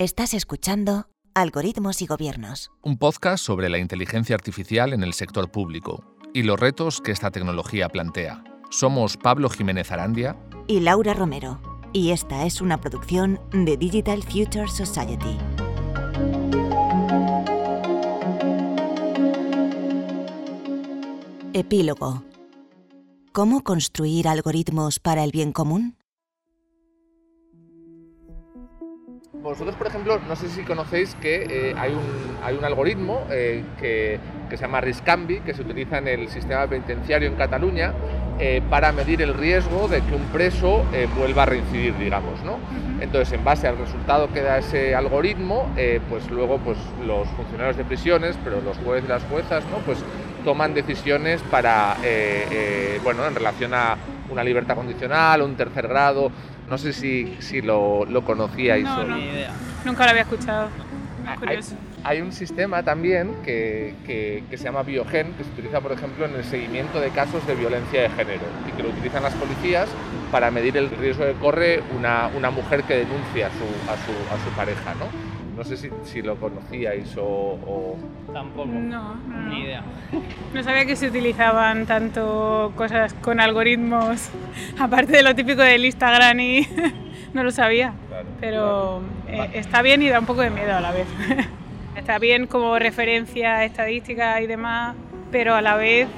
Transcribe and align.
Estás 0.00 0.32
escuchando 0.32 1.08
Algoritmos 1.34 2.00
y 2.00 2.06
Gobiernos. 2.06 2.70
Un 2.80 2.96
podcast 2.96 3.44
sobre 3.44 3.68
la 3.68 3.76
inteligencia 3.76 4.34
artificial 4.34 4.94
en 4.94 5.02
el 5.02 5.12
sector 5.12 5.50
público 5.50 6.16
y 6.32 6.42
los 6.42 6.58
retos 6.58 7.02
que 7.02 7.12
esta 7.12 7.30
tecnología 7.30 7.86
plantea. 7.90 8.42
Somos 8.70 9.18
Pablo 9.18 9.50
Jiménez 9.50 9.92
Arandia 9.92 10.38
y 10.66 10.80
Laura 10.80 11.12
Romero. 11.12 11.60
Y 11.92 12.12
esta 12.12 12.46
es 12.46 12.62
una 12.62 12.80
producción 12.80 13.42
de 13.52 13.76
Digital 13.76 14.22
Future 14.22 14.68
Society. 14.68 15.36
Epílogo. 21.52 22.24
¿Cómo 23.32 23.62
construir 23.62 24.28
algoritmos 24.28 24.98
para 24.98 25.24
el 25.24 25.30
bien 25.30 25.52
común? 25.52 25.99
Vosotros, 29.42 29.74
por 29.76 29.86
ejemplo, 29.86 30.20
no 30.28 30.36
sé 30.36 30.50
si 30.50 30.62
conocéis 30.64 31.14
que 31.14 31.46
eh, 31.48 31.74
hay, 31.78 31.92
un, 31.92 32.44
hay, 32.44 32.56
un, 32.56 32.64
algoritmo 32.64 33.22
eh, 33.30 33.64
que, 33.78 34.20
que, 34.50 34.56
se 34.58 34.64
llama 34.64 34.82
RISCAMBI, 34.82 35.40
que 35.40 35.54
se 35.54 35.62
utiliza 35.62 35.96
en 35.96 36.08
el 36.08 36.28
sistema 36.28 36.66
penitenciario 36.66 37.26
en 37.26 37.36
Cataluña 37.36 37.94
eh, 38.38 38.60
para 38.68 38.92
medir 38.92 39.22
el 39.22 39.32
riesgo 39.32 39.88
de 39.88 40.02
que 40.02 40.14
un 40.14 40.24
preso 40.24 40.84
vuelva 41.16 41.44
a 41.44 41.46
reincidir, 41.46 41.96
digamos, 41.96 42.42
¿no? 42.44 42.58
Entonces, 43.00 43.32
en 43.32 43.42
base 43.42 43.66
al 43.66 43.78
resultado 43.78 44.30
que 44.30 44.42
da 44.42 44.58
ese 44.58 44.94
algoritmo, 44.94 45.66
pues 46.10 46.30
luego 46.30 46.58
pues, 46.58 46.76
los 47.06 47.26
funcionarios 47.28 47.78
de 47.78 47.84
prisiones, 47.84 48.36
pero 48.44 48.60
los 48.60 48.76
jueces 48.78 49.06
y 49.06 49.08
las 49.08 49.24
juezas, 49.24 49.64
¿no? 49.70 49.78
Pues 49.78 49.98
toman 50.44 50.74
decisiones 50.74 51.40
para, 51.42 51.96
bueno, 53.02 53.26
en 53.26 53.34
relación 53.34 53.74
a 53.74 53.96
una 54.30 54.44
libertad 54.44 54.76
condicional, 54.76 55.42
un 55.42 55.56
tercer 55.56 55.88
grado, 55.88 56.30
no 56.68 56.78
sé 56.78 56.92
si, 56.92 57.36
si 57.40 57.60
lo, 57.60 58.04
lo 58.06 58.24
conocíais. 58.24 58.84
No, 58.84 59.04
no. 59.04 59.16
Ni 59.16 59.24
idea. 59.24 59.50
Nunca 59.84 60.04
lo 60.04 60.10
había 60.10 60.22
escuchado. 60.22 60.68
curioso. 61.38 61.74
Hay, 62.04 62.16
hay, 62.16 62.22
un 62.22 62.32
sistema 62.32 62.82
también 62.82 63.34
que, 63.44 63.94
que, 64.06 64.44
que, 64.48 64.56
se 64.56 64.64
llama 64.64 64.84
Biogen, 64.84 65.32
que 65.34 65.44
se 65.44 65.50
utiliza, 65.50 65.80
por 65.80 65.92
ejemplo, 65.92 66.26
en 66.26 66.34
el 66.34 66.44
seguimiento 66.44 67.00
de 67.00 67.10
casos 67.10 67.44
de 67.46 67.56
violencia 67.56 68.02
de 68.02 68.10
género 68.10 68.44
y 68.68 68.72
que 68.72 68.82
lo 68.84 68.90
utilizan 68.90 69.22
las 69.24 69.34
policías 69.34 69.88
para 70.30 70.50
medir 70.52 70.76
el 70.76 70.90
riesgo 70.90 71.24
que 71.24 71.34
corre 71.34 71.82
una, 71.96 72.30
una 72.36 72.50
mujer 72.50 72.84
que 72.84 72.98
denuncia 72.98 73.48
a 73.48 73.50
su, 73.50 73.90
a 73.90 73.96
su, 73.96 74.34
a 74.34 74.44
su 74.44 74.56
pareja, 74.56 74.94
¿no? 74.94 75.29
No 75.56 75.64
sé 75.64 75.76
si, 75.76 75.90
si 76.04 76.22
lo 76.22 76.36
conocíais 76.36 77.16
o, 77.16 77.24
o, 77.24 77.96
Tampoco. 78.32 78.66
No, 78.68 79.14
no, 79.14 79.48
ni 79.48 79.62
idea. 79.62 79.82
No 80.54 80.62
sabía 80.64 80.84
que 80.84 80.96
se 80.96 81.08
utilizaban 81.08 81.86
tanto 81.86 82.72
cosas 82.76 83.14
con 83.14 83.40
algoritmos, 83.40 84.30
aparte 84.78 85.12
de 85.12 85.22
lo 85.22 85.34
típico 85.34 85.62
del 85.62 85.84
Instagram 85.84 86.40
y 86.40 86.66
no 87.34 87.44
lo 87.44 87.50
sabía. 87.50 87.92
Claro, 88.08 88.26
Pero 88.40 89.02
claro. 89.26 89.44
Eh, 89.44 89.50
está 89.54 89.82
bien 89.82 90.02
y 90.02 90.08
da 90.08 90.18
un 90.18 90.26
poco 90.26 90.40
de 90.40 90.50
miedo 90.50 90.74
a 90.74 90.80
la 90.80 90.90
vez. 90.90 91.06
está 91.96 92.18
bien 92.18 92.46
como 92.46 92.78
referencia 92.78 93.64
estadística 93.64 94.40
y 94.40 94.46
demás, 94.46 94.96
pero 95.30 95.54
a 95.54 95.62
la 95.62 95.76
vez 95.76 96.08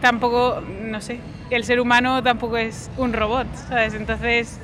tampoco, 0.00 0.62
no 0.82 1.00
sé, 1.00 1.20
el 1.50 1.64
ser 1.64 1.80
humano 1.80 2.22
tampoco 2.22 2.56
es 2.56 2.90
un 2.96 3.12
robot, 3.12 3.46
¿sabes? 3.68 3.94
Entonces 3.94 4.58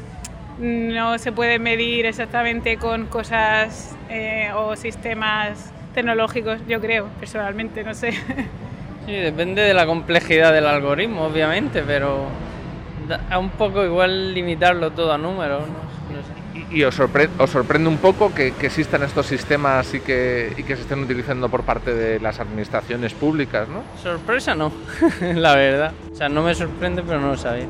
no 0.59 1.19
se 1.19 1.33
puede 1.33 1.59
medir 1.59 2.07
exactamente 2.07 2.77
con 2.77 3.07
cosas 3.07 3.97
eh, 4.09 4.51
o 4.55 4.77
sistemas 4.77 5.73
tecnológicos, 5.95 6.61
yo 6.69 6.81
creo, 6.81 7.09
personalmente, 7.19 7.85
no 7.85 7.95
sé. 7.95 8.13
Sí, 9.07 9.15
depende 9.15 9.63
de 9.63 9.73
la 9.73 9.87
complejidad 9.87 10.53
del 10.53 10.67
algoritmo, 10.67 11.23
obviamente, 11.25 11.83
pero 11.83 12.27
a 13.31 13.39
un 13.39 13.49
poco 13.49 13.83
igual 13.83 14.35
limitarlo 14.35 14.91
todo 14.91 15.15
a 15.15 15.17
números. 15.17 15.63
¿no? 15.63 16.15
No 16.15 16.23
sé. 16.23 16.69
¿Y, 16.71 16.81
y 16.81 16.85
os, 16.85 16.95
sorprende, 16.95 17.43
os, 17.43 17.49
sorprende, 17.49 17.89
un 17.89 17.97
poco 17.97 18.35
que, 18.35 18.53
que, 18.53 18.67
existan 18.67 19.03
estos 19.03 19.25
sistemas 19.25 19.95
y 19.95 20.01
que, 20.01 20.53
y 20.59 20.63
que 20.63 20.77
se 20.77 20.83
estén 20.83 20.99
utilizando 20.99 21.49
por 21.49 21.63
parte 21.63 21.95
de 21.95 22.21
las 22.21 22.39
administraciones 22.39 23.15
públicas, 23.15 23.67
no? 23.67 23.83
Sorpresa 24.03 24.55
no, 24.55 24.71
la 25.23 25.55
verdad. 25.55 25.95
O 26.13 26.15
sea, 26.15 26.29
no 26.29 26.43
me 26.43 26.55
sorprende, 26.55 27.03
pero 27.03 27.19
no 27.19 27.29
lo 27.29 27.37
sabía. 27.39 27.67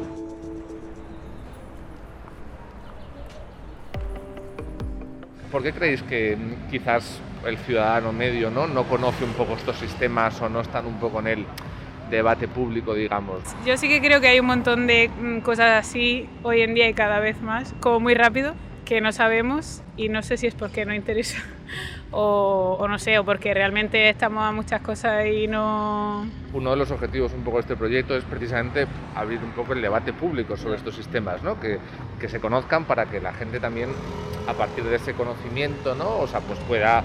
¿Por 5.51 5.63
qué 5.63 5.73
creéis 5.73 6.03
que 6.03 6.37
quizás 6.71 7.21
el 7.47 7.57
ciudadano 7.59 8.13
medio 8.13 8.51
¿no? 8.51 8.67
no 8.67 8.85
conoce 8.85 9.25
un 9.25 9.33
poco 9.33 9.55
estos 9.55 9.79
sistemas 9.79 10.41
o 10.43 10.49
no 10.49 10.61
están 10.61 10.87
un 10.87 10.99
poco 10.99 11.21
en 11.21 11.27
el 11.29 11.47
debate 12.11 12.49
público, 12.49 12.95
digamos? 12.95 13.41
Yo 13.65 13.77
sí 13.77 13.89
que 13.89 14.01
creo 14.01 14.21
que 14.21 14.29
hay 14.29 14.41
un 14.41 14.47
montón 14.47 14.87
de 14.87 15.11
cosas 15.43 15.87
así 15.87 16.29
hoy 16.43 16.61
en 16.61 16.75
día 16.75 16.89
y 16.89 16.95
cada 16.95 17.19
vez 17.21 17.41
más, 17.41 17.75
como 17.81 18.01
muy 18.01 18.15
rápido, 18.15 18.55
que 18.85 19.01
no 19.01 19.13
sabemos 19.13 19.83
y 19.97 20.09
no 20.09 20.23
sé 20.23 20.37
si 20.37 20.47
es 20.47 20.55
porque 20.55 20.85
no 20.85 20.95
interesa 20.95 21.39
o, 22.11 22.77
o, 22.81 22.89
no 22.89 22.99
sé, 22.99 23.19
o 23.19 23.25
porque 23.25 23.53
realmente 23.55 24.09
estamos 24.09 24.45
a 24.45 24.53
muchas 24.53 24.81
cosas 24.81 25.27
y 25.27 25.47
no... 25.47 26.27
Uno 26.53 26.71
de 26.71 26.77
los 26.77 26.91
objetivos 26.91 27.33
un 27.35 27.43
poco 27.43 27.59
de 27.59 27.63
este 27.63 27.77
proyecto 27.77 28.17
es 28.17 28.25
precisamente 28.25 28.87
abrir 29.15 29.41
un 29.43 29.53
poco 29.53 29.73
el 29.73 29.83
debate 29.83 30.13
público 30.13 30.57
sobre 30.57 30.77
estos 30.77 30.95
sistemas, 30.95 31.43
¿no? 31.43 31.61
que, 31.61 31.79
que 32.19 32.29
se 32.29 32.41
conozcan 32.41 32.85
para 32.85 33.07
que 33.07 33.21
la 33.21 33.33
gente 33.33 33.61
también, 33.61 33.91
a 34.47 34.55
partir 34.55 34.85
de 34.85 34.97
ese 34.97 35.15
conocimiento, 35.15 35.95
¿no? 35.95 36.19
o 36.19 36.27
sea, 36.27 36.41
pues 36.41 36.59
pueda 36.61 37.05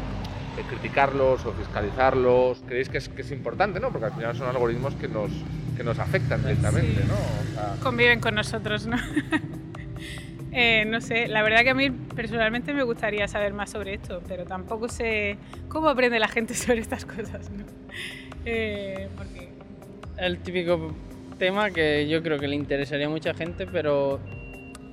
criticarlos 0.61 1.45
o 1.45 1.53
fiscalizarlos. 1.53 2.63
¿Creéis 2.67 2.89
que 2.89 2.99
es, 2.99 3.09
que 3.09 3.21
es 3.21 3.31
importante, 3.31 3.79
no? 3.79 3.89
Porque 3.89 4.05
al 4.05 4.13
final 4.13 4.35
son 4.35 4.47
algoritmos 4.47 4.93
que 4.95 5.07
nos, 5.07 5.31
que 5.75 5.83
nos 5.83 5.97
afectan 5.99 6.41
directamente, 6.43 7.01
sí. 7.01 7.07
¿no? 7.07 7.15
O 7.15 7.53
sea... 7.55 7.75
Conviven 7.81 8.19
con 8.19 8.35
nosotros, 8.35 8.85
¿no? 8.85 8.97
Eh, 10.55 10.85
no 10.85 11.01
sé, 11.01 11.27
la 11.27 11.41
verdad 11.41 11.63
que 11.63 11.71
a 11.71 11.73
mí 11.73 11.89
personalmente 11.89 12.73
me 12.73 12.83
gustaría 12.83 13.27
saber 13.27 13.53
más 13.53 13.71
sobre 13.71 13.95
esto, 13.95 14.21
pero 14.27 14.45
tampoco 14.45 14.87
sé 14.87 15.37
cómo 15.67 15.89
aprende 15.89 16.19
la 16.19 16.27
gente 16.27 16.53
sobre 16.53 16.79
estas 16.79 17.05
cosas. 17.05 17.49
¿no? 17.49 17.65
Eh, 18.45 19.09
porque... 19.17 19.49
El 20.17 20.37
típico 20.39 20.93
tema 21.39 21.71
que 21.71 22.07
yo 22.07 22.21
creo 22.21 22.37
que 22.37 22.47
le 22.47 22.55
interesaría 22.55 23.07
a 23.07 23.09
mucha 23.09 23.33
gente, 23.33 23.65
pero 23.65 24.19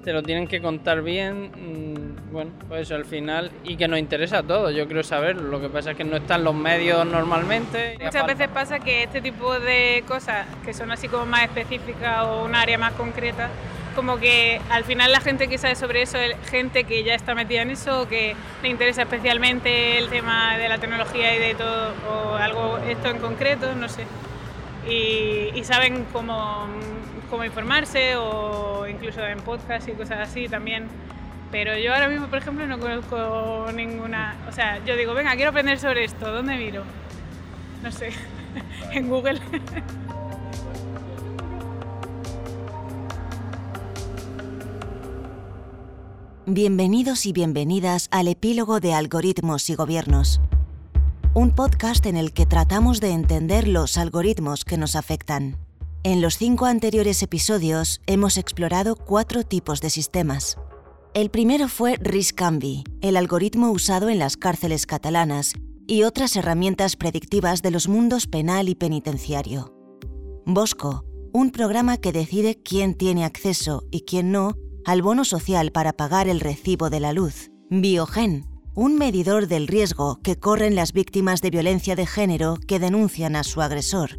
te 0.03 0.15
lo 0.15 0.23
tienen 0.23 0.47
que 0.49 0.63
contar 0.63 1.03
bien, 1.03 1.51
mmm, 1.55 2.33
bueno, 2.33 2.53
pues 2.69 2.91
al 2.91 3.05
final, 3.05 3.51
y 3.65 3.77
que 3.77 3.87
nos 3.87 3.99
interesa 3.99 4.39
a 4.39 4.43
todos, 4.43 4.75
yo 4.75 4.89
creo 4.89 5.03
saberlo, 5.03 5.43
lo 5.43 5.61
que 5.61 5.69
pasa 5.69 5.91
es 5.91 5.97
que 5.97 6.05
no 6.05 6.17
están 6.17 6.43
los 6.43 6.55
medios 6.55 7.05
normalmente. 7.07 7.99
Muchas 8.03 8.27
veces 8.27 8.49
pasa 8.49 8.79
que 8.79 9.03
este 9.03 9.21
tipo 9.21 9.61
de 9.61 10.03
cosas, 10.09 10.47
que 10.65 10.73
son 10.73 10.91
así 10.91 11.09
como 11.09 11.27
más 11.27 11.43
específicas 11.43 12.25
o 12.25 12.45
un 12.45 12.55
área 12.55 12.79
más 12.79 12.95
concreta, 12.95 13.51
como 13.95 14.19
que 14.19 14.61
al 14.71 14.85
final 14.85 15.13
la 15.13 15.21
gente 15.21 15.49
que 15.49 15.59
sabe 15.59 15.75
sobre 15.75 16.03
eso 16.03 16.19
es 16.19 16.37
gente 16.51 16.85
que 16.85 17.05
ya 17.05 17.15
está 17.15 17.35
metida 17.35 17.63
en 17.63 17.71
eso, 17.71 18.09
que 18.09 18.35
le 18.63 18.69
interesa 18.69 19.03
especialmente 19.03 19.99
el 19.99 20.09
tema 20.09 20.57
de 20.57 20.69
la 20.69 20.79
tecnología 20.79 21.35
y 21.35 21.39
de 21.39 21.55
todo, 21.55 21.93
o 22.09 22.35
algo, 22.37 22.79
esto 22.79 23.09
en 23.09 23.19
concreto, 23.19 23.75
no 23.75 23.89
sé. 23.89 24.05
Y, 24.89 25.51
y 25.59 25.65
saben 25.65 26.07
cómo, 26.13 26.67
cómo, 27.29 27.45
informarse, 27.45 28.17
o 28.17 28.87
incluso 28.89 29.25
en 29.27 29.39
podcast 29.41 29.89
y 29.89 29.93
cosas 29.93 30.21
así 30.21 30.49
también. 30.49 30.89
Pero 31.51 31.77
yo 31.77 31.93
ahora 31.93 32.09
mismo, 32.09 32.29
por 32.29 32.39
ejemplo, 32.39 32.67
no 32.67 32.79
conozco 32.79 33.67
ninguna. 33.75 34.37
O 34.49 34.53
sea, 34.53 34.83
yo 34.85 34.97
digo, 34.97 35.15
venga, 35.15 35.35
quiero 35.35 35.51
aprender 35.51 35.79
sobre 35.79 36.05
esto, 36.05 36.31
¿dónde 36.33 36.57
miro? 36.57 36.85
No 37.83 37.91
sé, 37.91 38.13
en 38.93 39.09
Google. 39.09 39.41
Bienvenidos 46.53 47.27
y 47.27 47.33
bienvenidas 47.33 48.09
al 48.11 48.27
epílogo 48.27 48.81
de 48.81 48.93
Algoritmos 48.93 49.71
y 49.71 49.77
Gobiernos, 49.77 50.41
un 51.33 51.55
podcast 51.55 52.05
en 52.07 52.17
el 52.17 52.33
que 52.33 52.45
tratamos 52.45 53.01
de 53.01 53.13
entender 53.13 53.69
los 53.69 53.97
algoritmos 53.97 54.65
que 54.65 54.77
nos 54.77 54.97
afectan. 54.97 55.59
En 56.03 56.21
los 56.21 56.39
cinco 56.39 56.67
anteriores 56.67 57.23
episodios 57.23 58.01
hemos 58.09 58.37
explorado 58.37 58.97
cuatro 58.97 59.45
tipos 59.45 59.81
de 59.81 59.91
sistemas. 59.91 60.59
El 61.15 61.31
primero 61.31 61.69
fue 61.69 61.95
RISCAMBI, 62.01 62.83
el 63.01 63.17
algoritmo 63.17 63.71
usado 63.71 64.09
en 64.09 64.19
las 64.19 64.37
cárceles 64.37 64.87
catalanas 64.87 65.53
y 65.87 66.03
otras 66.03 66.35
herramientas 66.35 66.97
predictivas 66.97 67.63
de 67.63 67.71
los 67.71 67.87
mundos 67.87 68.27
penal 68.27 68.69
y 68.69 68.75
penitenciario. 68.75 69.73
Bosco, 70.47 71.05
un 71.33 71.53
programa 71.53 71.99
que 71.99 72.11
decide 72.11 72.61
quién 72.61 72.97
tiene 72.97 73.25
acceso 73.25 73.85
y 73.93 74.01
quién 74.01 74.33
no 74.33 74.57
al 74.91 75.03
bono 75.03 75.25
social 75.25 75.71
para 75.71 75.93
pagar 75.93 76.27
el 76.29 76.41
recibo 76.41 76.91
de 76.91 76.99
la 76.99 77.13
luz. 77.13 77.53
Biogen, 77.71 78.45
un 78.75 78.97
medidor 78.97 79.47
del 79.47 79.69
riesgo 79.69 80.19
que 80.21 80.35
corren 80.35 80.75
las 80.75 80.93
víctimas 80.93 81.43
de 81.43 81.51
violencia 81.51 81.95
de 81.95 82.07
género 82.07 82.59
que 82.67 82.81
denuncian 82.81 83.37
a 83.37 83.45
su 83.45 83.63
agresor. 83.63 84.19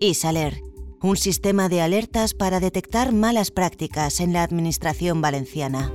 Y 0.00 0.14
Saler, 0.14 0.62
un 1.02 1.18
sistema 1.18 1.68
de 1.68 1.82
alertas 1.82 2.32
para 2.32 2.58
detectar 2.58 3.12
malas 3.12 3.50
prácticas 3.50 4.20
en 4.20 4.32
la 4.32 4.42
administración 4.44 5.20
valenciana. 5.20 5.92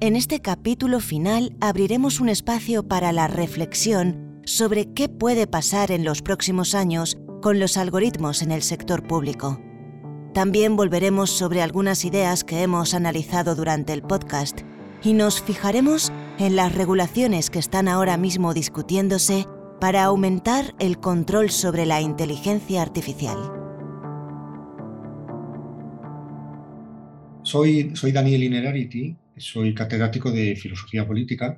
En 0.00 0.16
este 0.16 0.40
capítulo 0.40 1.00
final 1.00 1.56
abriremos 1.62 2.20
un 2.20 2.28
espacio 2.28 2.86
para 2.86 3.10
la 3.12 3.26
reflexión 3.26 4.42
sobre 4.44 4.92
qué 4.92 5.08
puede 5.08 5.46
pasar 5.46 5.90
en 5.90 6.04
los 6.04 6.20
próximos 6.20 6.74
años 6.74 7.16
con 7.40 7.58
los 7.58 7.78
algoritmos 7.78 8.42
en 8.42 8.52
el 8.52 8.60
sector 8.60 9.02
público. 9.02 9.58
También 10.36 10.76
volveremos 10.76 11.30
sobre 11.30 11.62
algunas 11.62 12.04
ideas 12.04 12.44
que 12.44 12.60
hemos 12.60 12.92
analizado 12.92 13.54
durante 13.54 13.94
el 13.94 14.02
podcast 14.02 14.60
y 15.02 15.14
nos 15.14 15.40
fijaremos 15.40 16.12
en 16.38 16.56
las 16.56 16.74
regulaciones 16.74 17.48
que 17.48 17.58
están 17.58 17.88
ahora 17.88 18.18
mismo 18.18 18.52
discutiéndose 18.52 19.46
para 19.80 20.04
aumentar 20.04 20.74
el 20.78 20.98
control 20.98 21.48
sobre 21.48 21.86
la 21.86 22.02
inteligencia 22.02 22.82
artificial. 22.82 23.38
Soy, 27.42 27.92
soy 27.96 28.12
Daniel 28.12 28.42
Inerarity, 28.42 29.16
soy 29.38 29.72
catedrático 29.72 30.30
de 30.30 30.54
Filosofía 30.54 31.06
Política, 31.06 31.56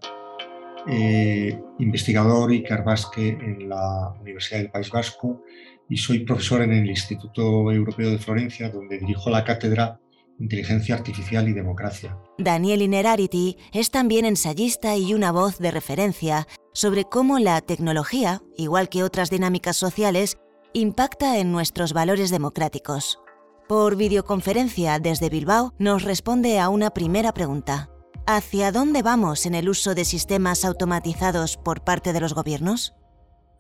eh, 0.87 1.61
investigador 1.81 2.53
y 2.53 2.63
Basque 2.63 3.31
en 3.31 3.69
la 3.69 4.15
Universidad 4.21 4.61
del 4.61 4.71
País 4.71 4.89
Vasco 4.89 5.43
y 5.89 5.97
soy 5.97 6.21
profesor 6.21 6.63
en 6.63 6.73
el 6.73 6.89
Instituto 6.89 7.73
Europeo 7.73 8.11
de 8.11 8.19
Florencia, 8.19 8.71
donde 8.71 8.99
dirijo 8.99 9.31
la 9.31 9.45
cátedra 9.45 10.01
Inteligencia 10.39 10.95
Artificial 10.95 11.49
y 11.49 11.53
Democracia. 11.53 12.17
Daniel 12.39 12.83
Inerarity 12.83 13.57
es 13.73 13.91
también 13.91 14.25
ensayista 14.25 14.97
y 14.97 15.13
una 15.15 15.33
voz 15.33 15.59
de 15.59 15.71
referencia 15.71 16.47
sobre 16.73 17.05
cómo 17.05 17.39
la 17.39 17.61
tecnología, 17.61 18.43
igual 18.57 18.89
que 18.89 19.03
otras 19.03 19.31
dinámicas 19.31 19.77
sociales, 19.77 20.39
impacta 20.73 21.39
en 21.39 21.51
nuestros 21.51 21.93
valores 21.93 22.31
democráticos. 22.31 23.19
Por 23.67 23.97
videoconferencia 23.97 24.99
desde 24.99 25.29
Bilbao 25.29 25.75
nos 25.79 26.05
responde 26.05 26.61
a 26.61 26.69
una 26.69 26.91
primera 26.91 27.33
pregunta. 27.33 27.91
¿Hacia 28.27 28.73
dónde 28.73 29.03
vamos 29.03 29.47
en 29.47 29.55
el 29.55 29.69
uso 29.69 29.95
de 29.95 30.05
sistemas 30.05 30.65
automatizados 30.65 31.57
por 31.57 31.83
parte 31.83 32.13
de 32.13 32.21
los 32.21 32.35
gobiernos? 32.35 32.95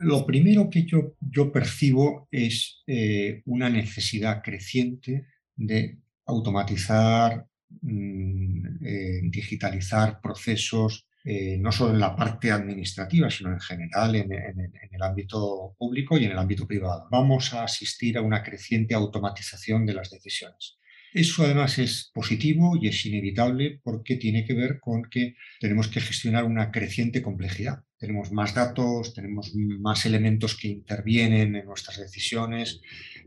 Lo 0.00 0.25
primero 0.25 0.71
que 0.71 0.87
yo, 0.87 1.53
percibo 1.53 2.29
es 2.31 2.83
eh, 2.87 3.43
una 3.47 3.69
necesidad 3.69 4.43
creciente 4.43 5.27
de 5.56 5.99
automatizar, 6.27 7.47
mm, 7.81 8.85
eh, 8.85 9.21
digitalizar 9.25 10.21
procesos, 10.21 11.06
eh, 11.25 11.59
no 11.59 11.73
solo 11.73 11.95
en 11.95 12.00
la 12.00 12.15
parte 12.15 12.50
administrativa, 12.53 13.29
sino 13.31 13.50
en 13.53 13.61
general 13.61 14.15
en, 14.15 14.33
el 14.33 15.03
ámbito 15.03 15.75
público 15.77 16.17
y 16.17 16.25
en 16.25 16.31
el 16.31 16.39
ámbito 16.39 16.67
privado. 16.67 17.09
Vamos 17.11 17.53
a 17.53 17.65
asistir 17.65 18.17
a 18.17 18.23
una 18.23 18.43
creciente 18.43 18.95
automatización 18.95 19.85
de 19.85 19.95
las 19.95 20.11
decisiones. 20.11 20.79
Eso 21.12 21.45
además 21.45 21.79
es 21.79 22.11
positivo 22.15 22.79
y 22.81 22.89
es 22.89 23.05
inevitable 23.05 23.81
porque 23.83 24.17
tiene 24.17 24.45
que 24.45 24.55
ver 24.55 24.79
con 24.81 25.03
que 25.05 25.35
tenemos 25.61 25.89
que 25.89 26.00
gestionar 26.00 26.45
una 26.45 26.71
creciente 26.71 27.21
complejidad. 27.23 27.83
Tenemos 27.99 28.33
más 28.33 28.55
datos, 28.55 29.12
tenemos 29.12 29.55
más 29.55 30.06
elementos 30.06 30.56
que 30.56 30.69
intervienen 30.69 31.56
en 31.56 31.67
nuestras 31.67 31.99
decisiones, 31.99 32.81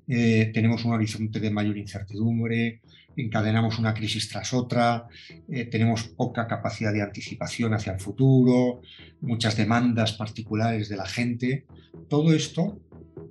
eh, 0.07 0.51
tenemos 0.53 0.85
un 0.85 0.93
horizonte 0.93 1.39
de 1.39 1.51
mayor 1.51 1.77
incertidumbre, 1.77 2.81
encadenamos 3.15 3.79
una 3.79 3.93
crisis 3.93 4.29
tras 4.29 4.53
otra, 4.53 5.07
eh, 5.49 5.65
tenemos 5.65 6.03
poca 6.03 6.47
capacidad 6.47 6.93
de 6.93 7.01
anticipación 7.01 7.73
hacia 7.73 7.93
el 7.93 7.99
futuro, 7.99 8.81
muchas 9.19 9.57
demandas 9.57 10.13
particulares 10.13 10.87
de 10.87 10.95
la 10.95 11.05
gente. 11.05 11.65
Todo 12.07 12.33
esto 12.33 12.79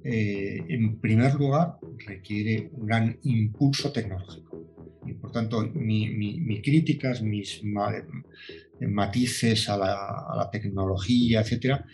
eh, 0.02 0.64
en 0.68 0.98
primer 0.98 1.34
lugar, 1.34 1.78
requiere 2.06 2.70
un 2.72 2.86
gran 2.86 3.18
impulso 3.22 3.92
tecnológico. 3.92 4.79
Y 5.06 5.14
por 5.14 5.32
tanto, 5.32 5.62
mis 5.74 6.62
críticas, 6.62 7.22
mis 7.22 7.62
eh, 7.62 8.86
matices 8.86 9.68
a 9.68 9.76
la, 9.76 10.48
tecnología, 10.50 11.40
etcétera, 11.40 11.84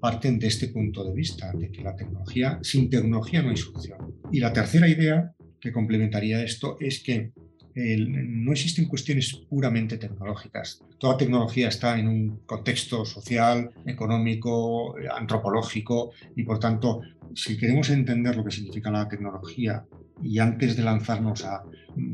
parten 0.00 0.38
de 0.38 0.48
este 0.48 0.68
punto 0.68 1.04
de 1.04 1.12
vista, 1.12 1.52
de 1.52 1.70
que 1.70 1.82
la 1.82 1.96
tecnología, 1.96 2.58
sin 2.62 2.90
tecnología 2.90 3.42
no 3.42 3.50
hay 3.50 3.56
solución. 3.56 3.98
Y 4.30 4.40
la 4.40 4.52
tercera 4.52 4.88
idea 4.88 5.34
que 5.60 5.72
complementaría 5.72 6.42
esto 6.42 6.76
es 6.80 7.02
que 7.02 7.32
no 7.74 8.52
existen 8.52 8.86
cuestiones 8.86 9.32
puramente 9.48 9.96
tecnológicas. 9.96 10.82
Toda 10.98 11.16
tecnología 11.16 11.68
está 11.68 11.98
en 11.98 12.08
un 12.08 12.40
contexto 12.44 13.04
social, 13.04 13.70
económico, 13.86 14.94
antropológico 15.10 16.12
y 16.36 16.42
por 16.42 16.58
tanto 16.58 17.00
si 17.34 17.56
queremos 17.56 17.88
entender 17.90 18.36
lo 18.36 18.44
que 18.44 18.50
significa 18.50 18.90
la 18.90 19.08
tecnología 19.08 19.84
y 20.22 20.38
antes 20.38 20.76
de 20.76 20.82
lanzarnos 20.82 21.44
a 21.44 21.62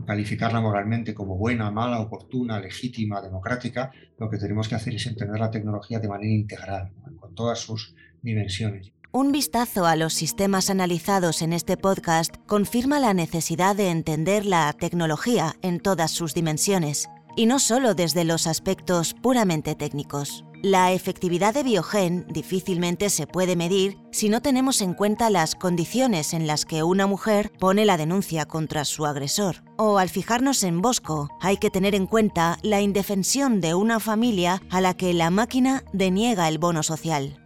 calificarla 0.07 0.61
moralmente 0.61 1.15
como 1.15 1.37
buena, 1.37 1.71
mala, 1.71 2.01
oportuna, 2.01 2.61
legítima, 2.61 3.21
democrática, 3.21 3.91
lo 4.19 4.29
que 4.29 4.39
tenemos 4.39 4.69
que 4.69 4.75
hacer 4.75 4.95
es 4.95 5.07
entender 5.07 5.39
la 5.39 5.51
tecnología 5.51 6.01
de 6.01 6.09
manera 6.09 6.33
integral, 6.33 6.93
con 7.21 7.35
todas 7.35 7.59
sus 7.61 7.95
dimensiones. 8.23 8.93
Un 9.11 9.33
vistazo 9.33 9.87
a 9.87 9.97
los 9.97 10.13
sistemas 10.13 10.69
analizados 10.69 11.41
en 11.41 11.55
este 11.55 11.79
podcast 11.79 12.37
confirma 12.47 13.01
la 13.01 13.15
necesidad 13.15 13.75
de 13.75 13.91
entender 13.91 14.45
la 14.45 14.73
tecnología 14.75 15.55
en 15.63 15.81
todas 15.81 16.11
sus 16.11 16.35
dimensiones, 16.35 17.09
y 17.37 17.47
no 17.47 17.59
solo 17.59 17.95
desde 17.95 18.25
los 18.25 18.47
aspectos 18.47 19.15
puramente 19.15 19.75
técnicos. 19.75 20.45
La 20.63 20.91
efectividad 20.91 21.55
de 21.55 21.63
Biogen 21.63 22.27
difícilmente 22.29 23.11
se 23.11 23.29
puede 23.29 23.55
medir 23.55 23.97
si 24.11 24.29
no 24.29 24.43
tenemos 24.43 24.81
en 24.81 24.93
cuenta 24.93 25.31
las 25.31 25.55
condiciones 25.55 26.35
en 26.35 26.49
las 26.49 26.65
que 26.65 26.83
una 26.83 27.07
mujer 27.07 27.53
pone 27.61 27.85
la 27.85 27.97
denuncia 27.97 28.45
contra 28.45 28.85
su 28.85 29.07
agresor. 29.07 29.63
O 29.77 29.99
al 29.99 30.09
fijarnos 30.09 30.65
en 30.65 30.83
Bosco, 30.83 31.29
hay 31.41 31.59
que 31.59 31.71
tener 31.71 31.95
en 31.95 32.09
cuenta 32.09 32.59
la 32.63 32.81
indefensión 32.81 33.61
de 33.61 33.75
una 33.75 34.01
familia 34.01 34.61
a 34.71 34.81
la 34.81 34.95
que 34.95 35.15
la 35.15 35.31
máquina 35.31 35.85
deniega 35.93 36.49
el 36.49 36.59
bono 36.59 36.83
social. 36.83 37.39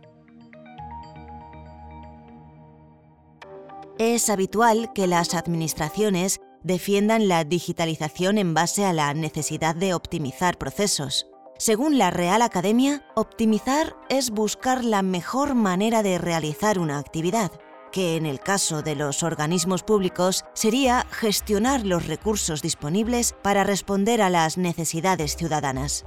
Es 3.98 4.30
habitual 4.30 4.90
que 4.94 5.06
las 5.06 5.34
administraciones 5.34 6.40
defiendan 6.62 7.28
la 7.28 7.44
digitalización 7.44 8.38
en 8.38 8.54
base 8.54 8.84
a 8.84 8.92
la 8.92 9.12
necesidad 9.14 9.74
de 9.74 9.94
optimizar 9.94 10.58
procesos. 10.58 11.26
Según 11.58 11.96
la 11.98 12.10
Real 12.10 12.42
Academia, 12.42 13.04
optimizar 13.14 13.94
es 14.08 14.30
buscar 14.30 14.84
la 14.84 15.02
mejor 15.02 15.54
manera 15.54 16.02
de 16.02 16.18
realizar 16.18 16.78
una 16.78 16.98
actividad, 16.98 17.52
que 17.92 18.16
en 18.16 18.26
el 18.26 18.40
caso 18.40 18.82
de 18.82 18.96
los 18.96 19.22
organismos 19.22 19.84
públicos 19.84 20.44
sería 20.54 21.06
gestionar 21.10 21.86
los 21.86 22.08
recursos 22.08 22.62
disponibles 22.62 23.34
para 23.42 23.62
responder 23.62 24.22
a 24.22 24.30
las 24.30 24.58
necesidades 24.58 25.36
ciudadanas. 25.36 26.04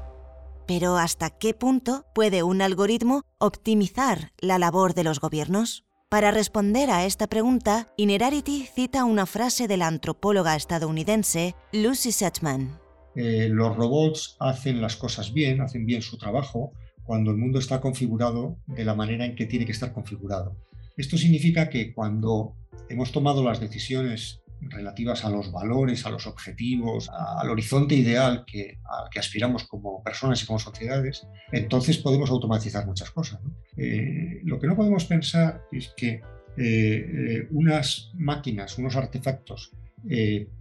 Pero 0.68 0.98
¿hasta 0.98 1.30
qué 1.30 1.54
punto 1.54 2.06
puede 2.14 2.44
un 2.44 2.62
algoritmo 2.62 3.24
optimizar 3.38 4.32
la 4.40 4.58
labor 4.58 4.94
de 4.94 5.04
los 5.04 5.20
gobiernos? 5.20 5.85
Para 6.10 6.30
responder 6.30 6.92
a 6.92 7.06
esta 7.06 7.26
pregunta, 7.28 7.88
Inerarity 7.98 8.68
cita 8.74 9.06
una 9.06 9.26
frase 9.26 9.68
de 9.68 9.78
la 9.78 9.88
antropóloga 9.88 10.56
estadounidense 10.56 11.56
Lucy 11.74 12.12
Setchman. 12.12 12.80
Eh, 13.16 13.50
los 13.50 13.76
robots 13.76 14.38
hacen 14.40 14.82
las 14.82 14.98
cosas 14.98 15.34
bien, 15.34 15.62
hacen 15.62 15.86
bien 15.86 16.04
su 16.04 16.18
trabajo 16.18 16.74
cuando 17.04 17.32
el 17.32 17.38
mundo 17.38 17.58
está 17.58 17.82
configurado 17.82 18.58
de 18.68 18.86
la 18.86 18.94
manera 18.94 19.26
en 19.26 19.36
que 19.36 19.48
tiene 19.48 19.66
que 19.66 19.72
estar 19.72 19.94
configurado. 19.94 20.56
Esto 20.96 21.18
significa 21.18 21.70
que 21.70 21.92
cuando 21.94 22.56
hemos 22.88 23.12
tomado 23.12 23.44
las 23.44 23.60
decisiones 23.60 24.42
relativas 24.62 25.26
a 25.26 25.30
los 25.30 25.52
valores, 25.52 26.06
a 26.06 26.10
los 26.10 26.28
objetivos, 26.28 27.10
al 27.10 27.50
horizonte 27.50 27.96
ideal 27.96 28.44
que, 28.46 28.80
al 28.84 29.10
que 29.10 29.20
aspiramos 29.20 29.66
como 29.66 30.04
personas 30.04 30.42
y 30.42 30.46
como 30.46 30.60
sociedades, 30.60 31.28
entonces 31.52 31.98
podemos 31.98 32.30
automatizar 32.30 32.86
muchas 32.86 33.12
cosas. 33.12 33.40
Eh, 33.78 34.42
lo 34.44 34.60
que 34.60 34.68
no 34.68 34.76
podemos 34.76 35.06
pensar 35.06 35.62
es 35.72 35.94
que 35.96 36.22
eh, 36.58 37.48
unas 37.52 38.12
máquinas, 38.16 38.78
unos 38.78 38.96
artefactos 38.96 39.72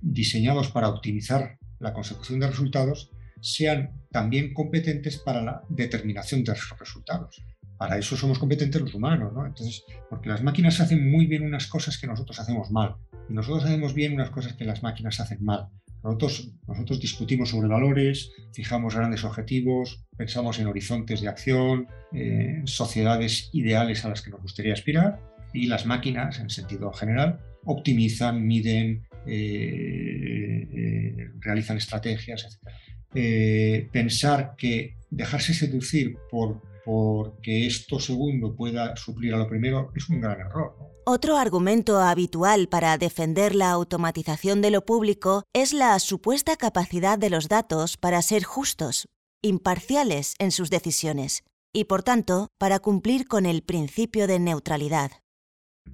diseñados 0.00 0.70
para 0.70 0.88
optimizar 0.88 1.58
la 1.78 1.92
consecución 1.92 2.40
de 2.40 2.46
resultados 2.46 3.10
sean 3.44 3.90
también 4.10 4.54
competentes 4.54 5.18
para 5.18 5.42
la 5.42 5.62
determinación 5.68 6.42
de 6.42 6.52
esos 6.52 6.78
resultados. 6.78 7.44
Para 7.76 7.98
eso 7.98 8.16
somos 8.16 8.38
competentes 8.38 8.80
los 8.80 8.94
humanos, 8.94 9.32
¿no? 9.34 9.44
Entonces, 9.44 9.84
porque 10.08 10.30
las 10.30 10.42
máquinas 10.42 10.80
hacen 10.80 11.10
muy 11.10 11.26
bien 11.26 11.44
unas 11.44 11.66
cosas 11.66 11.98
que 11.98 12.06
nosotros 12.06 12.40
hacemos 12.40 12.70
mal, 12.70 12.96
nosotros 13.28 13.64
hacemos 13.64 13.94
bien 13.94 14.14
unas 14.14 14.30
cosas 14.30 14.54
que 14.54 14.64
las 14.64 14.82
máquinas 14.82 15.20
hacen 15.20 15.44
mal. 15.44 15.68
Nosotros, 16.02 17.00
discutimos 17.00 17.48
sobre 17.48 17.68
valores, 17.68 18.30
fijamos 18.52 18.94
grandes 18.94 19.24
objetivos, 19.24 20.04
pensamos 20.18 20.58
en 20.58 20.66
horizontes 20.66 21.22
de 21.22 21.28
acción, 21.28 21.86
en 22.12 22.66
sociedades 22.66 23.48
ideales 23.54 24.04
a 24.04 24.10
las 24.10 24.20
que 24.20 24.30
nos 24.30 24.42
gustaría 24.42 24.74
aspirar, 24.74 25.18
y 25.54 25.66
las 25.66 25.86
máquinas, 25.86 26.40
en 26.40 26.50
sentido 26.50 26.92
general, 26.92 27.40
optimizan, 27.64 28.46
miden, 28.46 29.06
eh, 29.26 30.68
eh, 30.70 31.30
realizan 31.40 31.78
estrategias, 31.78 32.44
etc. 32.44 32.74
Eh, 33.14 33.88
pensar 33.90 34.56
que 34.58 34.96
dejarse 35.08 35.54
seducir 35.54 36.16
por 36.30 36.60
porque 36.84 37.66
esto 37.66 37.98
segundo 37.98 38.54
pueda 38.54 38.94
suplir 38.96 39.32
a 39.32 39.38
lo 39.38 39.48
primero 39.48 39.90
es 39.96 40.08
un 40.10 40.20
gran 40.20 40.38
error. 40.40 40.76
Otro 41.06 41.36
argumento 41.36 42.00
habitual 42.00 42.66
para 42.66 42.96
defender 42.96 43.54
la 43.54 43.70
automatización 43.72 44.62
de 44.62 44.70
lo 44.70 44.86
público 44.86 45.44
es 45.52 45.74
la 45.74 45.98
supuesta 45.98 46.56
capacidad 46.56 47.18
de 47.18 47.28
los 47.28 47.48
datos 47.48 47.98
para 47.98 48.22
ser 48.22 48.42
justos, 48.44 49.06
imparciales 49.42 50.34
en 50.38 50.50
sus 50.50 50.70
decisiones 50.70 51.44
y, 51.74 51.84
por 51.84 52.02
tanto, 52.02 52.48
para 52.58 52.78
cumplir 52.78 53.28
con 53.28 53.44
el 53.44 53.62
principio 53.62 54.26
de 54.26 54.38
neutralidad. 54.38 55.10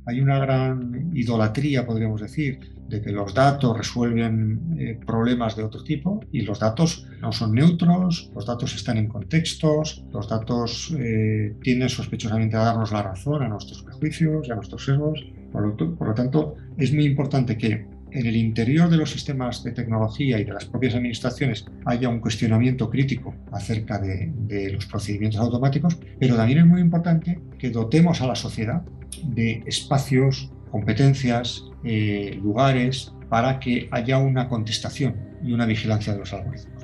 Hay 0.06 0.20
una 0.20 0.38
gran 0.38 1.10
idolatría, 1.14 1.86
podríamos 1.86 2.20
decir, 2.20 2.58
de 2.88 3.00
que 3.00 3.12
los 3.12 3.32
datos 3.32 3.78
resuelven 3.78 4.76
eh, 4.76 4.98
problemas 5.06 5.54
de 5.54 5.62
otro 5.62 5.84
tipo 5.84 6.20
y 6.32 6.40
los 6.40 6.58
datos 6.58 7.06
no 7.20 7.30
son 7.30 7.54
neutros, 7.54 8.30
los 8.34 8.44
datos 8.44 8.74
están 8.74 8.98
en 8.98 9.06
contextos, 9.06 10.04
los 10.12 10.28
datos 10.28 10.92
eh, 10.98 11.54
tienden 11.62 11.88
sospechosamente 11.88 12.56
a 12.56 12.64
darnos 12.64 12.90
la 12.90 13.02
razón 13.02 13.42
a 13.42 13.48
nuestros 13.48 13.84
prejuicios 13.84 14.48
y 14.48 14.50
a 14.50 14.56
nuestros 14.56 14.84
sesgos. 14.84 15.24
por 15.52 16.08
lo 16.08 16.14
tanto, 16.14 16.56
es 16.76 16.92
muy 16.92 17.04
importante 17.04 17.56
que 17.56 17.86
en 18.12 18.26
el 18.26 18.36
interior 18.36 18.88
de 18.88 18.96
los 18.96 19.10
sistemas 19.10 19.62
de 19.62 19.72
tecnología 19.72 20.38
y 20.38 20.44
de 20.44 20.52
las 20.52 20.64
propias 20.64 20.94
administraciones 20.94 21.64
haya 21.86 22.08
un 22.08 22.20
cuestionamiento 22.20 22.90
crítico 22.90 23.34
acerca 23.52 23.98
de, 23.98 24.70
los 24.72 24.86
procedimientos 24.86 25.40
automáticos, 25.40 25.98
pero 26.18 26.36
también 26.36 26.60
es 26.60 26.66
muy 26.66 26.80
importante 26.80 27.40
que 27.58 27.70
dotemos 27.70 28.20
a 28.20 28.26
la 28.26 28.34
sociedad 28.34 28.82
de 29.24 29.62
espacios, 29.66 30.50
competencias, 30.70 31.64
eh, 31.84 32.38
lugares 32.42 33.12
para 33.28 33.58
que 33.60 33.88
haya 33.90 34.18
una 34.18 34.48
contestación 34.48 35.16
y 35.42 35.52
una 35.52 35.66
vigilancia 35.66 36.12
de 36.12 36.18
los 36.20 36.32
algoritmos. 36.32 36.80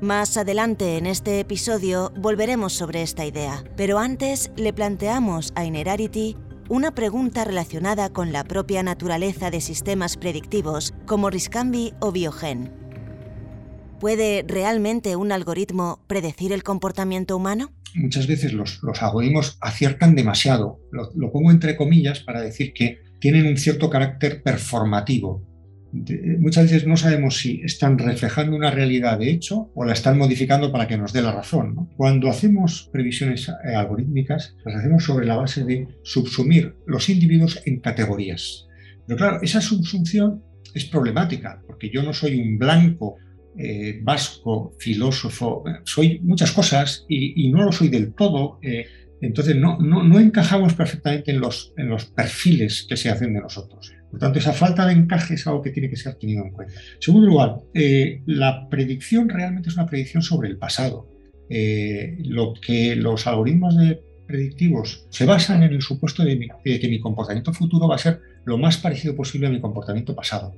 Más 0.00 0.36
adelante 0.36 0.98
en 0.98 1.06
este 1.06 1.40
episodio 1.40 2.12
volveremos 2.16 2.74
sobre 2.74 3.00
esta 3.00 3.24
idea, 3.24 3.64
pero 3.76 3.98
antes 3.98 4.50
le 4.56 4.72
planteamos 4.72 5.52
a 5.54 5.64
Inerarity 5.64 6.36
una 6.68 6.94
pregunta 6.94 7.44
relacionada 7.44 8.10
con 8.10 8.32
la 8.32 8.44
propia 8.44 8.82
naturaleza 8.82 9.50
de 9.50 9.60
sistemas 9.60 10.16
predictivos 10.16 10.94
como 11.06 11.30
Riscambi 11.30 11.92
o 12.00 12.10
Biogen. 12.10 12.72
¿Puede 14.00 14.44
realmente 14.46 15.16
un 15.16 15.32
algoritmo 15.32 16.00
predecir 16.06 16.52
el 16.52 16.62
comportamiento 16.62 17.36
humano? 17.36 17.72
Muchas 17.94 18.26
veces 18.26 18.52
los, 18.52 18.80
algoritmos 19.00 19.58
aciertan 19.60 20.14
demasiado. 20.14 20.80
lo 20.90 21.30
pongo 21.32 21.50
entre 21.50 21.76
comillas 21.76 22.20
para 22.20 22.40
decir 22.40 22.72
que 22.72 22.98
tienen 23.20 23.46
un 23.46 23.56
cierto 23.56 23.88
carácter 23.88 24.42
performativo, 24.42 25.42
muchas 26.38 26.64
veces 26.64 26.86
no 26.86 26.96
sabemos 26.96 27.38
si 27.38 27.60
están 27.62 27.98
reflejando 27.98 28.56
una 28.56 28.70
realidad 28.70 29.18
de 29.18 29.30
hecho 29.30 29.70
o 29.74 29.84
la 29.84 29.92
están 29.92 30.18
modificando 30.18 30.72
para 30.72 30.88
que 30.88 30.98
nos 30.98 31.12
dé 31.12 31.22
la 31.22 31.32
razón. 31.32 31.88
Cuando 31.96 32.28
hacemos 32.28 32.88
previsiones 32.92 33.48
eh, 33.48 33.74
algorítmicas, 33.74 34.56
las 34.64 34.76
hacemos 34.76 35.04
sobre 35.04 35.26
la 35.26 35.36
base 35.36 35.64
de 35.64 35.86
subsumir 36.02 36.74
los 36.86 37.08
individuos 37.08 37.62
en 37.64 37.80
categorías. 37.80 38.66
Pero 39.06 39.16
claro, 39.16 39.38
esa 39.42 39.60
subsunción 39.60 40.42
es 40.74 40.84
problemática, 40.86 41.62
porque 41.66 41.90
yo 41.90 42.02
no 42.02 42.12
soy 42.12 42.40
un 42.40 42.58
blanco 42.58 43.16
eh, 43.56 44.00
vasco, 44.02 44.74
filósofo, 44.78 45.62
soy 45.84 46.18
muchas 46.20 46.50
cosas 46.50 47.04
y, 47.08 47.50
no 47.50 47.62
lo 47.62 47.70
soy 47.70 47.88
del 47.88 48.12
todo. 48.14 48.58
Eh, 48.62 48.86
entonces 49.20 49.56
no, 49.56 49.78
no, 49.78 50.18
encajamos 50.18 50.74
perfectamente 50.74 51.30
en 51.30 51.40
los, 51.40 51.72
en 51.76 51.88
los 51.88 52.06
perfiles 52.06 52.84
que 52.88 52.96
se 52.96 53.10
hacen 53.10 53.32
de 53.32 53.40
nosotros. 53.40 53.94
Por 54.14 54.20
tanto, 54.20 54.38
esa 54.38 54.52
falta 54.52 54.86
de 54.86 54.92
encaje 54.92 55.34
es 55.34 55.44
algo 55.48 55.60
que 55.60 55.70
tiene 55.70 55.90
que 55.90 55.96
ser 55.96 56.14
tenido 56.14 56.44
en 56.44 56.52
cuenta. 56.52 56.72
En 56.72 57.02
segundo 57.02 57.26
lugar, 57.26 57.56
eh, 57.74 58.22
la 58.26 58.68
predicción 58.68 59.28
realmente 59.28 59.70
es 59.70 59.74
una 59.74 59.86
predicción 59.86 60.22
sobre 60.22 60.48
el 60.48 60.56
pasado. 60.56 61.08
Eh, 61.50 62.16
lo 62.20 62.54
que 62.54 62.94
los 62.94 63.26
algoritmos 63.26 63.76
de 63.76 64.00
predictivos 64.28 65.04
se 65.10 65.26
basan 65.26 65.64
en 65.64 65.72
el 65.72 65.82
supuesto 65.82 66.22
de, 66.22 66.48
que 66.62 66.88
mi 66.88 67.00
comportamiento 67.00 67.52
futuro 67.52 67.88
va 67.88 67.96
a 67.96 67.98
ser 67.98 68.20
lo 68.44 68.56
más 68.56 68.76
parecido 68.76 69.16
posible 69.16 69.48
a 69.48 69.50
mi 69.50 69.60
comportamiento 69.60 70.14
pasado, 70.14 70.54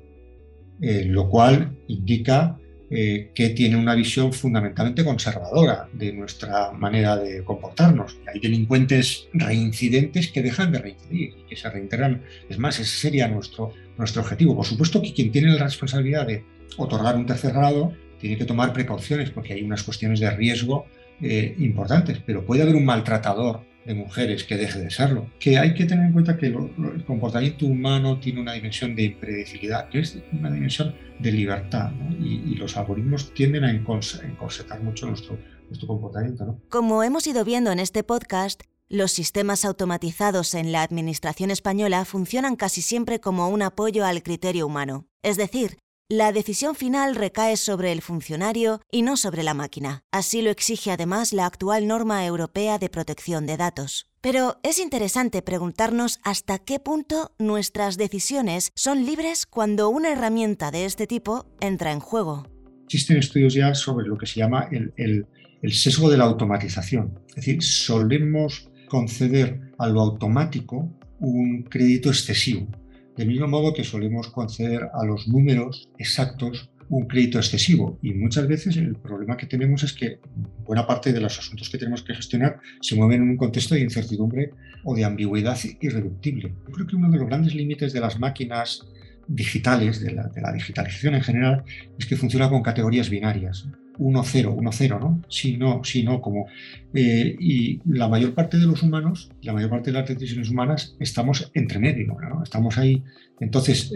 eh, 0.83 1.07
lo 1.07 1.31
cual 1.31 1.79
indica 1.89 2.59
eh, 2.89 3.31
que 3.35 3.51
tiene 3.51 3.77
una 3.77 3.97
visión 3.97 4.33
fundamentalmente 4.33 5.05
conservadora 5.05 5.89
de 5.93 6.13
nuestra 6.13 6.71
manera 6.71 7.17
de 7.17 7.43
comportarnos. 7.43 8.17
Hay 8.33 8.39
delincuentes 8.39 9.29
reincidentes 9.33 10.29
que 10.31 10.43
dejan 10.43 10.71
de 10.71 10.79
reincidir 10.79 11.35
y 11.37 11.49
que 11.49 11.57
se 11.57 11.69
reintegran. 11.69 12.23
Es 12.49 12.59
más, 12.59 12.79
ese 12.79 12.97
sería 12.97 13.27
nuestro, 13.27 13.73
nuestro 13.99 14.23
objetivo. 14.23 14.55
Por 14.55 14.67
supuesto 14.67 15.03
que 15.03 15.13
quien 15.13 15.33
tiene 15.33 15.51
la 15.51 15.65
responsabilidad 15.65 16.29
de 16.29 16.45
otorgar 16.77 17.17
un 17.17 17.27
tercer 17.27 17.53
grado 17.53 17.93
tiene 18.21 18.39
que 18.39 18.45
tomar 18.45 18.73
precauciones 18.73 19.31
porque 19.31 19.55
hay 19.55 19.63
unas 19.63 19.83
cuestiones 19.83 20.21
de 20.21 20.31
riesgo 20.31 20.87
eh, 21.21 21.55
importantes, 21.59 22.21
pero 22.25 22.45
puede 22.47 22.63
haber 22.63 22.77
un 22.77 22.85
maltratador 22.85 23.63
de 23.87 23.95
mujeres 23.95 24.45
que 24.45 24.57
deje 24.57 24.81
de 24.81 24.91
serlo. 24.91 25.31
Que 25.39 25.59
hay 25.59 25.75
que 25.75 25.85
tener 25.85 26.07
en 26.07 26.13
cuenta 26.13 26.37
que 26.37 26.47
el 26.47 27.05
comportamiento 27.07 27.67
humano 27.67 28.19
tiene 28.19 28.41
una 28.41 28.53
dimensión 28.53 28.97
de 28.97 29.05
impredecibilidad, 29.05 29.89
que 29.89 30.01
es 30.01 30.19
una 30.33 30.51
dimensión 30.51 30.95
de 31.19 31.33
libertad, 31.33 31.93
y, 32.21 32.55
los 32.57 32.77
algoritmos 32.77 33.33
tienden 33.35 33.65
a 33.65 33.71
encorsetar 33.71 34.83
mucho 34.83 35.07
nuestro, 35.07 35.39
nuestro 35.69 35.87
comportamiento. 35.87 36.45
¿no? 36.45 36.61
Como 36.69 37.03
hemos 37.03 37.27
ido 37.27 37.45
viendo 37.45 37.71
en 37.71 37.79
este 37.79 38.03
podcast, 38.03 38.63
los 38.89 39.13
sistemas 39.13 39.65
automatizados 39.65 40.55
en 40.55 40.73
la 40.73 40.83
Administración 40.83 41.51
española 41.51 42.05
funcionan 42.05 42.57
casi 42.57 42.83
siempre 42.83 43.21
como 43.21 43.49
un 43.49 43.63
apoyo 43.63 44.05
al 44.05 44.23
criterio 44.23 44.67
humano. 44.67 45.07
Es 45.23 45.37
decir, 45.37 45.79
la 46.09 46.31
decisión 46.31 46.77
final 46.77 47.17
recae 47.17 47.57
sobre 47.57 47.91
el 47.91 48.01
funcionario 48.01 48.81
y 48.93 49.03
no 49.03 49.17
sobre 49.17 49.43
la 49.43 49.55
máquina. 49.55 50.05
Así 50.13 50.41
lo 50.41 50.51
exige 50.51 50.93
además 50.93 51.33
la 51.33 51.47
actual 51.47 51.89
norma 51.89 52.25
europea 52.25 52.79
de 52.79 52.89
protección 52.89 53.45
de 53.47 53.57
datos. 53.57 54.07
Pero 54.21 54.61
es 54.63 54.79
interesante 54.79 55.43
preguntarnos 55.43 56.21
hasta 56.23 56.61
qué 56.61 56.79
punto 56.79 57.33
nuestras 57.41 57.97
decisiones 57.97 58.71
son 58.77 59.05
libres 59.05 59.47
cuando 59.47 59.89
una 59.89 60.13
herramienta 60.13 60.71
de 60.71 60.85
este 60.85 61.09
tipo 61.09 61.47
entra 61.61 61.91
en 61.91 61.99
juego. 61.99 62.47
Existen 62.85 63.17
estudios 63.17 63.55
ya 63.55 63.75
sobre 63.75 64.07
lo 64.07 64.17
que 64.17 64.27
se 64.27 64.39
llama 64.39 64.69
el, 64.71 65.27
sesgo 65.73 66.09
de 66.09 66.19
la 66.19 66.25
automatización. 66.25 67.19
Es 67.31 67.35
decir, 67.37 67.63
solemos 67.65 68.69
conceder 68.89 69.73
a 69.77 69.89
lo 69.89 70.01
automático 70.03 70.89
un 71.19 71.65
crédito 71.65 72.11
excesivo 72.11 72.69
del 73.17 73.29
mismo 73.29 73.49
modo 73.49 73.73
que 73.73 73.85
solemos 73.85 74.29
conceder 74.29 74.89
a 74.93 75.05
los 75.05 75.29
números 75.29 75.89
exactos 75.99 76.71
un 76.89 77.07
crédito 77.07 77.39
excesivo 77.39 77.99
y 78.03 78.15
muchas 78.15 78.47
veces 78.47 78.77
el 78.77 78.95
problema 78.97 79.37
que 79.37 79.47
tenemos 79.47 79.83
es 79.83 79.93
que 79.93 80.21
buena 80.65 80.87
parte 80.87 81.13
de 81.13 81.21
los 81.21 81.39
asuntos 81.39 81.69
que 81.69 81.79
tenemos 81.79 82.03
que 82.03 82.15
gestionar 82.15 82.61
se 82.81 82.95
mueven 82.95 83.23
en 83.23 83.31
un 83.31 83.37
contexto 83.37 83.75
de 83.75 83.81
incertidumbre 83.81 84.51
o 84.85 84.95
de 84.95 85.05
ambigüedad 85.05 85.59
irreductible. 85.81 86.55
Yo 86.67 86.73
creo 86.73 86.87
que 86.87 86.97
uno 86.97 87.11
de 87.11 87.19
los 87.19 87.27
grandes 87.27 87.55
límites 87.55 87.93
de 87.93 88.01
las 88.01 88.19
máquinas 88.21 88.87
digitales, 89.27 90.01
de 90.01 90.13
la, 90.13 90.29
de 90.29 90.41
la 90.41 90.53
digitalización 90.53 91.17
en 91.17 91.23
general, 91.23 91.65
es 91.99 92.07
que 92.07 92.17
funciona 92.17 92.49
con 92.49 92.63
categorías 92.63 93.11
binarias. 93.11 93.67
1-0, 93.99 94.57
1-0, 94.57 95.01
¿no? 95.01 95.23
Si 95.29 95.57
no, 95.57 95.83
si 95.85 96.03
no, 96.03 96.21
como... 96.21 96.47
Eh, 96.95 97.37
y 97.39 97.81
la 97.85 98.09
mayor 98.09 98.35
parte 98.35 98.59
de 98.59 98.67
los 98.67 98.83
humanos, 98.83 99.31
la 99.43 99.53
mayor 99.53 99.71
parte 99.71 99.91
de 99.91 99.99
las 99.99 100.09
decisiones 100.09 100.51
humanas, 100.51 100.97
estamos 101.01 101.51
entre 101.55 101.79
medio, 101.79 102.17
¿no? 102.21 102.43
Estamos 102.43 102.79
ahí. 102.79 103.03
Entonces, 103.41 103.93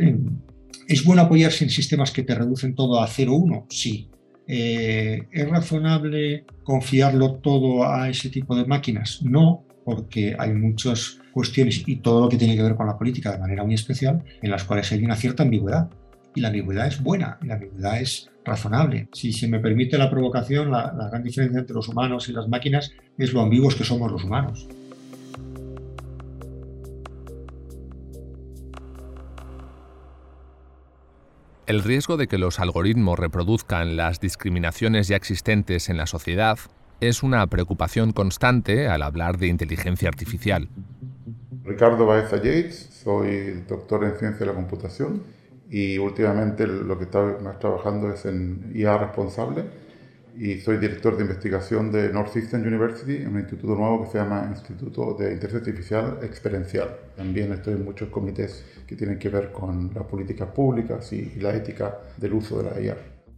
¿es 0.87 1.04
bueno 1.04 1.23
apoyarse 1.23 1.64
en 1.64 1.71
sistemas 1.71 2.11
que 2.11 2.23
te 2.23 2.35
reducen 2.35 2.75
todo 2.75 3.00
a 3.00 3.09
0-1? 3.09 3.66
Sí. 3.71 4.09
Eh, 4.47 5.28
¿Es 5.30 5.49
razonable 5.49 6.45
confiarlo 6.64 7.35
todo 7.37 7.88
a 7.88 8.09
ese 8.09 8.30
tipo 8.30 8.57
de 8.57 8.66
máquinas? 8.66 9.23
No, 9.23 9.64
porque 9.85 10.35
hay 10.38 10.52
muchas 10.52 11.21
cuestiones 11.33 11.83
y 11.87 11.97
todo 11.97 12.23
lo 12.23 12.28
que 12.28 12.37
tiene 12.37 12.57
que 12.57 12.62
ver 12.62 12.75
con 12.75 12.87
la 12.87 12.99
política 12.99 13.33
de 13.33 13.38
manera 13.38 13.64
muy 13.64 13.75
especial 13.75 14.23
en 14.42 14.50
las 14.50 14.64
cuales 14.64 14.90
hay 14.92 15.04
una 15.04 15.16
cierta 15.16 15.42
ambigüedad. 15.42 15.88
Y 16.34 16.40
la 16.40 16.49
ambigüedad 16.49 16.87
es 16.87 17.02
buena, 17.02 17.38
y 17.42 17.46
la 17.46 17.54
ambigüedad 17.54 18.00
es 18.00 18.30
razonable. 18.44 19.08
Si 19.12 19.32
se 19.32 19.49
me 19.49 19.58
permite 19.58 19.99
la 19.99 20.10
provocación, 20.10 20.70
la, 20.70 20.92
gran 21.10 21.22
diferencia 21.22 21.60
entre 21.60 21.75
los 21.75 21.88
humanos 21.88 22.28
y 22.28 22.32
las 22.32 22.49
máquinas 22.49 22.92
es 23.18 23.32
lo 23.32 23.40
ambiguos 23.40 23.75
que 23.75 23.84
somos 23.84 24.10
los 24.10 24.25
humanos. 24.25 24.68
El 31.66 31.82
riesgo 31.84 32.16
de 32.16 32.26
que 32.26 32.38
los 32.38 32.58
algoritmos 32.58 33.18
reproduzcan 33.18 33.96
las 33.96 34.18
discriminaciones 34.18 35.06
ya 35.06 35.16
existentes 35.16 35.88
en 35.88 35.96
la 35.96 36.06
sociedad 36.06 36.58
es 37.00 37.22
una 37.22 37.46
preocupación 37.46 38.12
constante 38.12 38.88
al 38.88 39.02
hablar 39.02 39.38
de 39.38 39.46
inteligencia 39.46 40.08
artificial. 40.08 40.68
Ricardo 41.64 42.06
Baeza 42.06 42.37
Yates, 42.37 42.90
soy 43.04 43.62
doctor 43.68 44.04
en 44.04 44.16
ciencia 44.18 44.40
de 44.40 44.46
la 44.46 44.54
computación 44.54 45.22
y 45.70 45.98
últimamente 45.98 46.66
lo 46.66 46.98
que 46.98 47.04
estoy 47.04 47.40
más 47.42 47.58
trabajando 47.58 48.12
es 48.12 48.24
en 48.26 48.72
IA 48.74 48.98
responsable 48.98 49.64
y 50.36 50.58
soy 50.58 50.78
director 50.78 51.16
de 51.16 51.22
investigación 51.22 51.92
de 51.92 52.12
Northeastern 52.12 52.66
University, 52.66 53.24
un 53.26 53.38
instituto 53.38 53.74
nuevo 53.74 54.04
que 54.04 54.10
se 54.10 54.18
llama 54.18 54.46
Instituto 54.50 55.14
de 55.18 55.32
Inteligencia 55.32 55.58
Artificial 55.58 56.18
Experiencial. 56.22 56.96
También 57.16 57.52
estoy 57.52 57.74
en 57.74 57.84
muchos 57.84 58.08
comités 58.08 58.64
que 58.86 58.96
tienen 58.96 59.18
que 59.18 59.28
ver 59.28 59.52
con 59.52 59.92
las 59.94 60.04
políticas 60.04 60.48
públicas 60.48 61.12
y, 61.12 61.38
la 61.40 61.54
ética 61.54 61.98
del 62.16 62.34
uso 62.34 62.62
de 62.62 62.70
la 62.70 62.80
IA. 62.80 62.96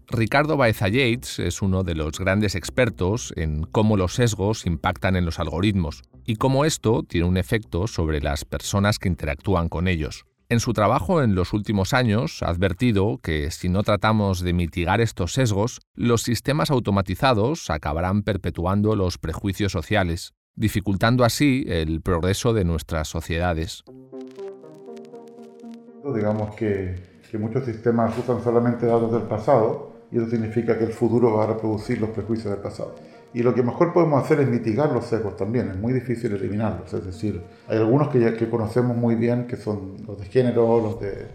Ricardo 0.08 0.56
Baeza 0.56 0.88
Yates 0.88 1.38
es 1.38 1.62
uno 1.62 1.84
de 1.84 1.94
los 1.94 2.18
grandes 2.18 2.54
expertos 2.54 3.32
en 3.36 3.64
cómo 3.64 3.96
los 3.96 4.14
sesgos 4.14 4.66
impactan 4.66 5.16
en 5.16 5.24
los 5.24 5.38
algoritmos 5.38 6.02
y 6.24 6.36
cómo 6.36 6.64
esto 6.64 7.02
tiene 7.02 7.26
un 7.26 7.36
efecto 7.36 7.86
sobre 7.86 8.20
las 8.20 8.44
personas 8.44 8.98
que 8.98 9.08
interactúan 9.08 9.68
con 9.68 9.88
ellos. 9.88 10.24
En 10.52 10.60
su 10.60 10.74
trabajo 10.74 11.22
en 11.22 11.34
los 11.34 11.54
últimos 11.54 11.94
años 11.94 12.42
ha 12.42 12.50
advertido 12.50 13.16
que 13.22 13.50
si 13.50 13.70
no 13.70 13.82
tratamos 13.82 14.42
de 14.42 14.52
mitigar 14.52 15.00
estos 15.00 15.32
sesgos, 15.32 15.80
los 15.94 16.24
sistemas 16.24 16.70
automatizados 16.70 17.70
acabarán 17.70 18.22
perpetuando 18.22 18.94
los 18.94 19.16
prejuicios 19.16 19.72
sociales, 19.72 20.34
dificultando 20.54 21.24
así 21.24 21.64
el 21.68 22.02
progreso 22.02 22.52
de 22.52 22.66
nuestras 22.66 23.08
sociedades. 23.08 23.82
Digamos 26.14 26.54
que, 26.54 26.96
que 27.30 27.38
muchos 27.38 27.64
sistemas 27.64 28.12
usan 28.18 28.44
solamente 28.44 28.84
datos 28.84 29.10
del 29.10 29.22
pasado 29.22 30.02
y 30.10 30.18
eso 30.18 30.28
significa 30.28 30.76
que 30.76 30.84
el 30.84 30.92
futuro 30.92 31.34
va 31.34 31.44
a 31.44 31.46
reproducir 31.46 31.98
los 31.98 32.10
prejuicios 32.10 32.52
del 32.52 32.62
pasado. 32.62 32.94
Y 33.34 33.42
lo 33.42 33.54
que 33.54 33.62
mejor 33.62 33.92
podemos 33.94 34.22
hacer 34.22 34.40
es 34.40 34.48
mitigar 34.48 34.92
los 34.92 35.06
sesgos 35.06 35.36
también, 35.36 35.70
es 35.70 35.76
muy 35.76 35.92
difícil 35.92 36.32
eliminarlos. 36.32 36.92
Es 36.92 37.04
decir, 37.04 37.42
hay 37.66 37.78
algunos 37.78 38.08
que, 38.08 38.20
ya, 38.20 38.36
que 38.36 38.48
conocemos 38.48 38.96
muy 38.96 39.14
bien, 39.14 39.46
que 39.46 39.56
son 39.56 39.96
los 40.06 40.18
de 40.18 40.26
género, 40.26 40.80
los 40.80 41.00
de, 41.00 41.28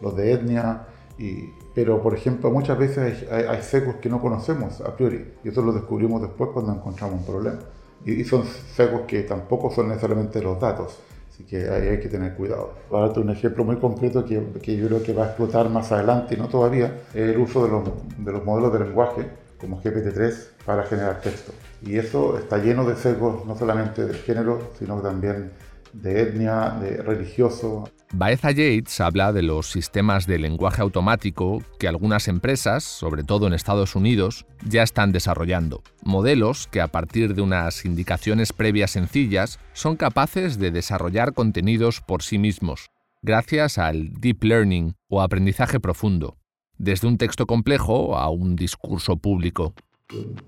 los 0.00 0.16
de 0.16 0.32
etnia, 0.32 0.86
y, 1.18 1.50
pero 1.74 2.00
por 2.02 2.14
ejemplo 2.14 2.50
muchas 2.50 2.78
veces 2.78 3.26
hay, 3.30 3.44
hay, 3.44 3.62
sesgos 3.62 3.96
que 3.96 4.08
no 4.08 4.20
conocemos 4.20 4.80
a 4.80 4.94
priori, 4.94 5.24
y 5.42 5.48
eso 5.48 5.60
lo 5.60 5.72
descubrimos 5.72 6.22
después 6.22 6.50
cuando 6.52 6.72
encontramos 6.72 7.18
un 7.18 7.26
problema. 7.26 7.58
Y, 8.04 8.12
y 8.12 8.24
son 8.24 8.44
sesgos 8.44 9.02
que 9.02 9.22
tampoco 9.22 9.72
son 9.72 9.88
necesariamente 9.88 10.40
los 10.40 10.58
datos, 10.60 11.00
así 11.28 11.42
que 11.42 11.68
ahí 11.68 11.88
hay 11.88 11.98
que 11.98 12.08
tener 12.08 12.36
cuidado. 12.36 12.74
Para 12.88 13.06
darte 13.06 13.20
un 13.20 13.30
ejemplo 13.30 13.64
muy 13.64 13.76
concreto 13.76 14.24
que, 14.24 14.40
que 14.62 14.76
yo 14.76 14.86
creo 14.86 15.02
que 15.02 15.12
va 15.12 15.24
a 15.24 15.26
explotar 15.26 15.68
más 15.68 15.90
adelante 15.90 16.36
y 16.36 16.38
no 16.38 16.46
todavía, 16.48 17.00
es 17.12 17.34
el 17.34 17.38
uso 17.38 17.64
de 17.64 17.70
los, 17.70 17.82
de 18.18 18.32
los 18.32 18.44
modelos 18.44 18.72
de 18.72 18.78
lenguaje 18.78 19.39
como 19.60 19.82
GPT-3 19.82 20.64
para 20.64 20.84
generar 20.84 21.20
texto. 21.20 21.52
Y 21.82 21.96
eso 21.96 22.38
está 22.38 22.58
lleno 22.58 22.84
de 22.84 22.96
sesgos 22.96 23.44
no 23.46 23.56
solamente 23.56 24.04
de 24.06 24.14
género, 24.14 24.72
sino 24.78 25.00
también 25.00 25.50
de 25.92 26.22
etnia, 26.22 26.76
de 26.80 27.02
religioso. 27.02 27.90
Baeza 28.12 28.50
Yates 28.50 29.00
habla 29.00 29.32
de 29.32 29.42
los 29.42 29.70
sistemas 29.70 30.26
de 30.26 30.38
lenguaje 30.38 30.82
automático 30.82 31.62
que 31.78 31.86
algunas 31.86 32.28
empresas, 32.28 32.82
sobre 32.82 33.22
todo 33.22 33.46
en 33.46 33.52
Estados 33.52 33.94
Unidos, 33.94 34.46
ya 34.64 34.82
están 34.82 35.12
desarrollando. 35.12 35.82
Modelos 36.02 36.66
que 36.66 36.80
a 36.80 36.88
partir 36.88 37.34
de 37.34 37.42
unas 37.42 37.84
indicaciones 37.84 38.52
previas 38.52 38.92
sencillas 38.92 39.60
son 39.72 39.96
capaces 39.96 40.58
de 40.58 40.70
desarrollar 40.70 41.34
contenidos 41.34 42.00
por 42.00 42.22
sí 42.22 42.38
mismos, 42.38 42.90
gracias 43.22 43.78
al 43.78 44.12
deep 44.14 44.42
learning 44.42 44.94
o 45.08 45.22
aprendizaje 45.22 45.78
profundo, 45.78 46.39
desde 46.80 47.06
un 47.06 47.18
texto 47.18 47.46
complejo 47.46 48.16
a 48.16 48.30
un 48.30 48.56
discurso 48.56 49.16
público 49.16 49.74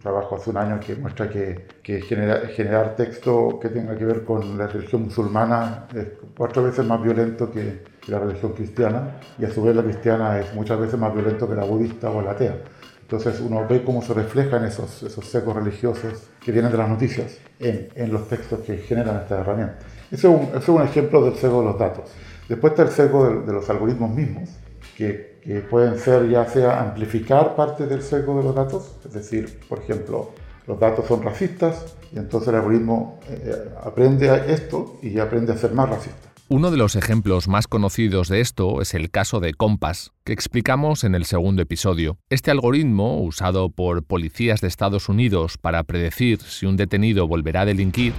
trabajo 0.01 0.37
hace 0.37 0.51
un 0.51 0.57
año 0.57 0.81
que 0.81 0.97
muestra 0.97 1.29
que, 1.29 1.69
que 1.83 2.01
generar 2.01 2.97
texto 2.97 3.61
que 3.61 3.69
tenga 3.69 3.97
que 3.97 4.05
ver 4.05 4.25
con 4.25 4.59
la 4.59 4.67
religión 4.67 5.03
musulmana 5.05 5.87
es 5.95 6.07
cuatro 6.37 6.65
veces 6.65 6.85
más 6.85 7.01
violento 7.01 7.51
que, 7.51 7.85
que, 8.01 8.11
la 8.11 8.19
religión 8.19 8.55
cristiana 8.55 9.21
y 9.39 9.45
a 9.45 9.51
su 9.51 9.63
vez 9.63 9.77
la 9.77 9.85
cristiana 9.85 10.41
es 10.41 10.53
muchas 10.55 10.81
veces 10.81 10.99
más 10.99 11.15
violento 11.15 11.49
que 11.49 11.55
la 11.55 11.65
budista 11.65 12.11
o 12.11 12.21
la 12.23 12.33
atea. 12.33 12.57
Entonces 13.03 13.41
uno 13.41 13.65
ve 13.69 13.85
cómo 13.85 14.03
se 14.03 14.15
reflejan 14.15 14.65
esos, 14.65 15.03
esos 15.05 15.25
secos 15.27 15.55
religiosos 15.55 16.31
que 16.45 16.51
vienen 16.51 16.73
de 16.73 16.79
las 16.79 16.89
noticias 16.89 17.39
en, 17.61 17.89
en 17.95 18.13
los 18.13 18.27
textos 18.27 18.61
que 18.61 18.79
generan 18.79 19.19
esta 19.19 19.41
herramienta. 19.41 19.79
Ese 20.11 20.27
es, 20.27 20.35
un, 20.35 20.49
ese 20.49 20.59
es 20.59 20.69
un 20.69 20.83
ejemplo 20.83 21.25
del 21.25 21.35
seco 21.35 21.61
de 21.61 21.67
los 21.67 21.79
datos. 21.79 22.11
Después 22.49 22.73
está 22.73 22.83
el 22.83 22.89
seco 22.89 23.29
de, 23.29 23.47
de 23.47 23.53
los 23.53 23.69
algoritmos 23.71 24.11
mismos, 24.11 24.49
que 24.97 25.32
que 25.43 25.61
pueden 25.61 25.99
ser 25.99 26.29
ya 26.29 26.47
sea 26.47 26.81
amplificar 26.81 27.57
parte 27.57 27.87
del 27.87 28.03
sesgo 28.03 28.39
de 28.39 28.45
los 28.45 28.55
datos, 28.55 28.97
es 29.05 29.13
decir, 29.13 29.61
por 29.69 29.81
ejemplo, 29.81 30.31
los 30.67 30.79
datos 30.79 31.07
son 31.07 31.23
racistas 31.23 31.97
y 32.13 32.19
entonces 32.19 32.49
el 32.51 32.57
algoritmo 32.57 33.19
eh, 33.29 33.71
aprende 33.83 34.31
a 34.31 34.37
esto 34.47 34.99
y 35.03 35.19
aprende 35.19 35.53
a 35.53 35.57
ser 35.57 35.73
más 35.73 35.89
racista. 35.89 36.33
Uno 36.49 36.71
de 36.71 36.77
los 36.77 36.97
ejemplos 36.97 37.49
más 37.49 37.67
conocidos 37.67 38.29
de 38.29 38.41
esto 38.41 38.83
es 38.83 38.93
el 38.93 39.11
caso 39.11 39.41
de 39.41 39.55
Compass, 39.55 40.13
que 40.23 40.35
explicamos 40.35 41.03
en 41.03 41.15
el 41.15 41.25
segundo 41.25 41.63
episodio. 41.63 42.19
Este 42.29 42.51
algoritmo, 42.51 43.23
usado 43.23 43.71
por 43.71 44.05
policías 44.05 44.61
de 44.61 44.69
Estados 44.69 45.09
Unidos 45.09 45.57
para 45.57 45.83
predecir 45.85 46.41
si 46.43 46.67
un 46.67 46.77
detenido 46.77 47.27
volverá 47.27 47.63
a 47.63 47.65
delinquir, 47.65 48.13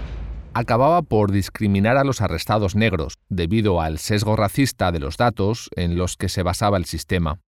acababa 0.54 1.02
por 1.02 1.32
discriminar 1.32 1.98
a 1.98 2.04
los 2.04 2.22
arrestados 2.22 2.76
negros 2.76 3.20
debido 3.30 3.82
al 3.82 3.98
sesgo 3.98 4.36
racista 4.36 4.92
de 4.92 5.00
los 5.00 5.18
datos 5.18 5.70
en 5.76 5.98
los 5.98 6.18
que 6.18 6.30
se 6.30 6.44
basaba 6.44 6.78
el 6.78 6.86
sistema. 6.86 7.40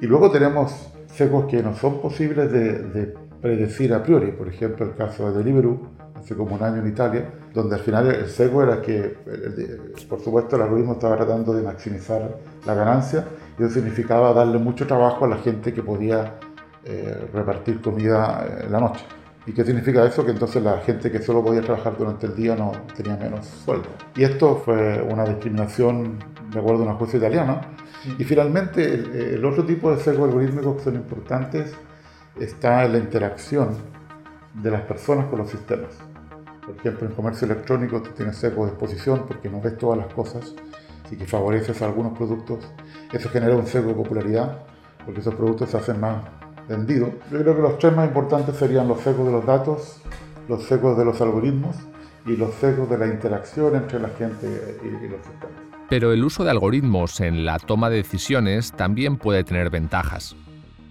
Y 0.00 0.06
luego 0.06 0.30
tenemos 0.30 0.90
sesgos 1.06 1.46
que 1.46 1.62
no 1.62 1.74
son 1.74 2.00
posibles 2.00 2.50
de, 2.50 2.82
de 2.82 3.14
predecir 3.40 3.92
a 3.92 4.02
priori, 4.02 4.32
por 4.32 4.48
ejemplo 4.48 4.86
el 4.86 4.94
caso 4.94 5.30
de 5.30 5.38
Deliveroo, 5.38 5.94
hace 6.24 6.34
como 6.34 6.54
un 6.54 6.62
año 6.62 6.80
en 6.80 6.88
Italia, 6.88 7.30
donde 7.52 7.74
al 7.76 7.82
final 7.82 8.06
el 8.06 8.28
sesgo 8.28 8.62
era 8.62 8.80
que, 8.80 9.14
por 10.08 10.20
supuesto, 10.20 10.56
el 10.56 10.62
algoritmo 10.62 10.94
estaba 10.94 11.16
tratando 11.16 11.52
de 11.52 11.62
maximizar 11.62 12.38
la 12.64 12.74
ganancia 12.74 13.26
y 13.58 13.62
eso 13.62 13.74
significaba 13.74 14.32
darle 14.32 14.58
mucho 14.58 14.86
trabajo 14.86 15.26
a 15.26 15.28
la 15.28 15.36
gente 15.36 15.74
que 15.74 15.82
podía 15.82 16.38
eh, 16.84 17.28
repartir 17.32 17.82
comida 17.82 18.62
en 18.64 18.72
la 18.72 18.80
noche. 18.80 19.04
¿Y 19.46 19.52
qué 19.52 19.64
significa 19.64 20.04
eso? 20.06 20.24
Que 20.24 20.30
entonces 20.32 20.62
la 20.62 20.78
gente 20.78 21.10
que 21.10 21.20
solo 21.20 21.42
podía 21.44 21.60
trabajar 21.60 21.96
durante 21.98 22.26
el 22.26 22.34
día 22.34 22.56
no 22.56 22.72
tenía 22.96 23.16
menos 23.16 23.46
sueldo. 23.46 23.88
Y 24.16 24.24
esto 24.24 24.56
fue 24.64 25.02
una 25.02 25.24
discriminación 25.24 26.18
de 26.50 26.58
acuerdo 26.58 26.82
a 26.82 26.86
una 26.86 26.94
jueza 26.94 27.18
italiana. 27.18 27.60
Y 28.18 28.24
finalmente, 28.24 28.94
el, 28.94 29.14
el 29.14 29.44
otro 29.44 29.64
tipo 29.64 29.90
de 29.94 30.00
sesgo 30.02 30.24
algorítmico 30.24 30.76
que 30.76 30.84
son 30.84 30.94
importantes 30.94 31.74
está 32.38 32.84
en 32.84 32.92
la 32.92 32.98
interacción 32.98 33.70
de 34.54 34.70
las 34.70 34.82
personas 34.82 35.26
con 35.26 35.40
los 35.40 35.50
sistemas. 35.50 35.98
Por 36.64 36.76
ejemplo, 36.76 37.06
en 37.06 37.14
comercio 37.14 37.46
electrónico 37.46 38.00
tú 38.00 38.10
tienes 38.10 38.36
sesgo 38.36 38.64
de 38.64 38.70
exposición 38.70 39.24
porque 39.26 39.50
no 39.50 39.60
ves 39.60 39.76
todas 39.76 39.98
las 39.98 40.12
cosas, 40.14 40.54
y 41.10 41.16
que 41.16 41.26
favoreces 41.26 41.80
a 41.82 41.86
algunos 41.86 42.16
productos. 42.16 42.64
Eso 43.12 43.28
genera 43.28 43.56
un 43.56 43.66
sesgo 43.66 43.88
de 43.88 43.94
popularidad 43.94 44.58
porque 45.04 45.20
esos 45.20 45.34
productos 45.34 45.70
se 45.70 45.76
hacen 45.76 46.00
más 46.00 46.24
vendido. 46.68 47.12
Yo 47.30 47.40
creo 47.40 47.56
que 47.56 47.62
los 47.62 47.78
tres 47.78 47.94
más 47.94 48.06
importantes 48.08 48.56
serían 48.56 48.88
los 48.88 49.00
sesgos 49.00 49.26
de 49.26 49.32
los 49.32 49.46
datos, 49.46 50.00
los 50.48 50.62
sesgos 50.64 50.96
de 50.98 51.04
los 51.04 51.20
algoritmos 51.20 51.76
y 52.26 52.36
los 52.36 52.54
sesgos 52.54 52.88
de 52.88 52.98
la 52.98 53.06
interacción 53.06 53.76
entre 53.76 54.00
la 54.00 54.08
gente 54.10 54.78
y, 54.82 54.86
y 54.86 55.08
los 55.08 55.20
sistemas. 55.20 55.62
Pero 55.88 56.12
el 56.12 56.24
uso 56.24 56.44
de 56.44 56.50
algoritmos 56.50 57.20
en 57.20 57.44
la 57.44 57.58
toma 57.58 57.90
de 57.90 57.96
decisiones 57.96 58.72
también 58.72 59.16
puede 59.16 59.44
tener 59.44 59.70
ventajas. 59.70 60.34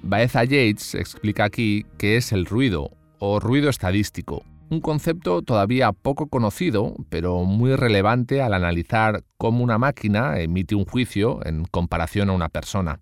Baeza 0.04 0.44
Yates 0.44 0.96
explica 0.96 1.46
aquí 1.46 1.86
qué 1.98 2.18
es 2.18 2.32
el 2.32 2.46
ruido 2.46 2.92
o 3.20 3.40
ruido 3.40 3.70
estadístico, 3.70 4.44
un 4.74 4.82
concepto 4.82 5.44
todavía 5.44 5.92
poco 5.92 6.28
conocido, 6.28 6.96
pero 7.10 7.44
muy 7.44 7.76
relevante 7.76 8.42
al 8.42 8.56
analizar 8.56 9.24
cómo 9.38 9.64
una 9.64 9.78
máquina 9.78 10.40
emite 10.40 10.74
un 10.74 10.86
juicio 10.86 11.46
en 11.46 11.66
comparación 11.66 12.32
a 12.32 12.34
una 12.34 12.50
persona. 12.50 13.00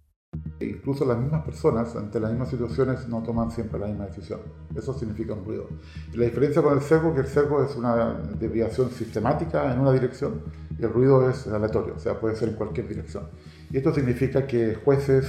Incluso 0.62 1.04
las 1.06 1.18
mismas 1.18 1.44
personas 1.44 1.94
ante 1.96 2.20
las 2.20 2.32
mismas 2.32 2.50
situaciones 2.50 3.08
no 3.10 3.22
toman 3.22 3.52
siempre 3.52 3.78
la 3.80 3.88
misma 3.88 4.06
decisión. 4.06 4.40
Eso 4.74 4.94
significa 4.94 5.34
un 5.34 5.44
ruido. 5.44 5.68
La 6.14 6.24
diferencia 6.24 6.62
con 6.62 6.74
el 6.74 6.82
sesgo 6.82 7.10
es 7.10 7.16
que 7.16 7.22
el 7.22 7.28
sesgo 7.28 7.64
es 7.66 7.76
una 7.76 8.14
desviación 8.40 8.92
sistemática 8.92 9.74
en 9.74 9.80
una 9.80 9.92
dirección 9.92 10.42
y 10.80 10.84
el 10.84 10.94
ruido 10.94 11.30
es 11.30 11.48
aleatorio, 11.48 11.96
o 11.96 12.00
sea, 12.00 12.20
puede 12.20 12.36
ser 12.36 12.50
en 12.50 12.56
cualquier 12.56 12.88
dirección. 12.88 13.28
Y 13.72 13.78
esto 13.78 13.94
significa 13.94 14.48
que 14.48 14.76
jueces 14.76 15.28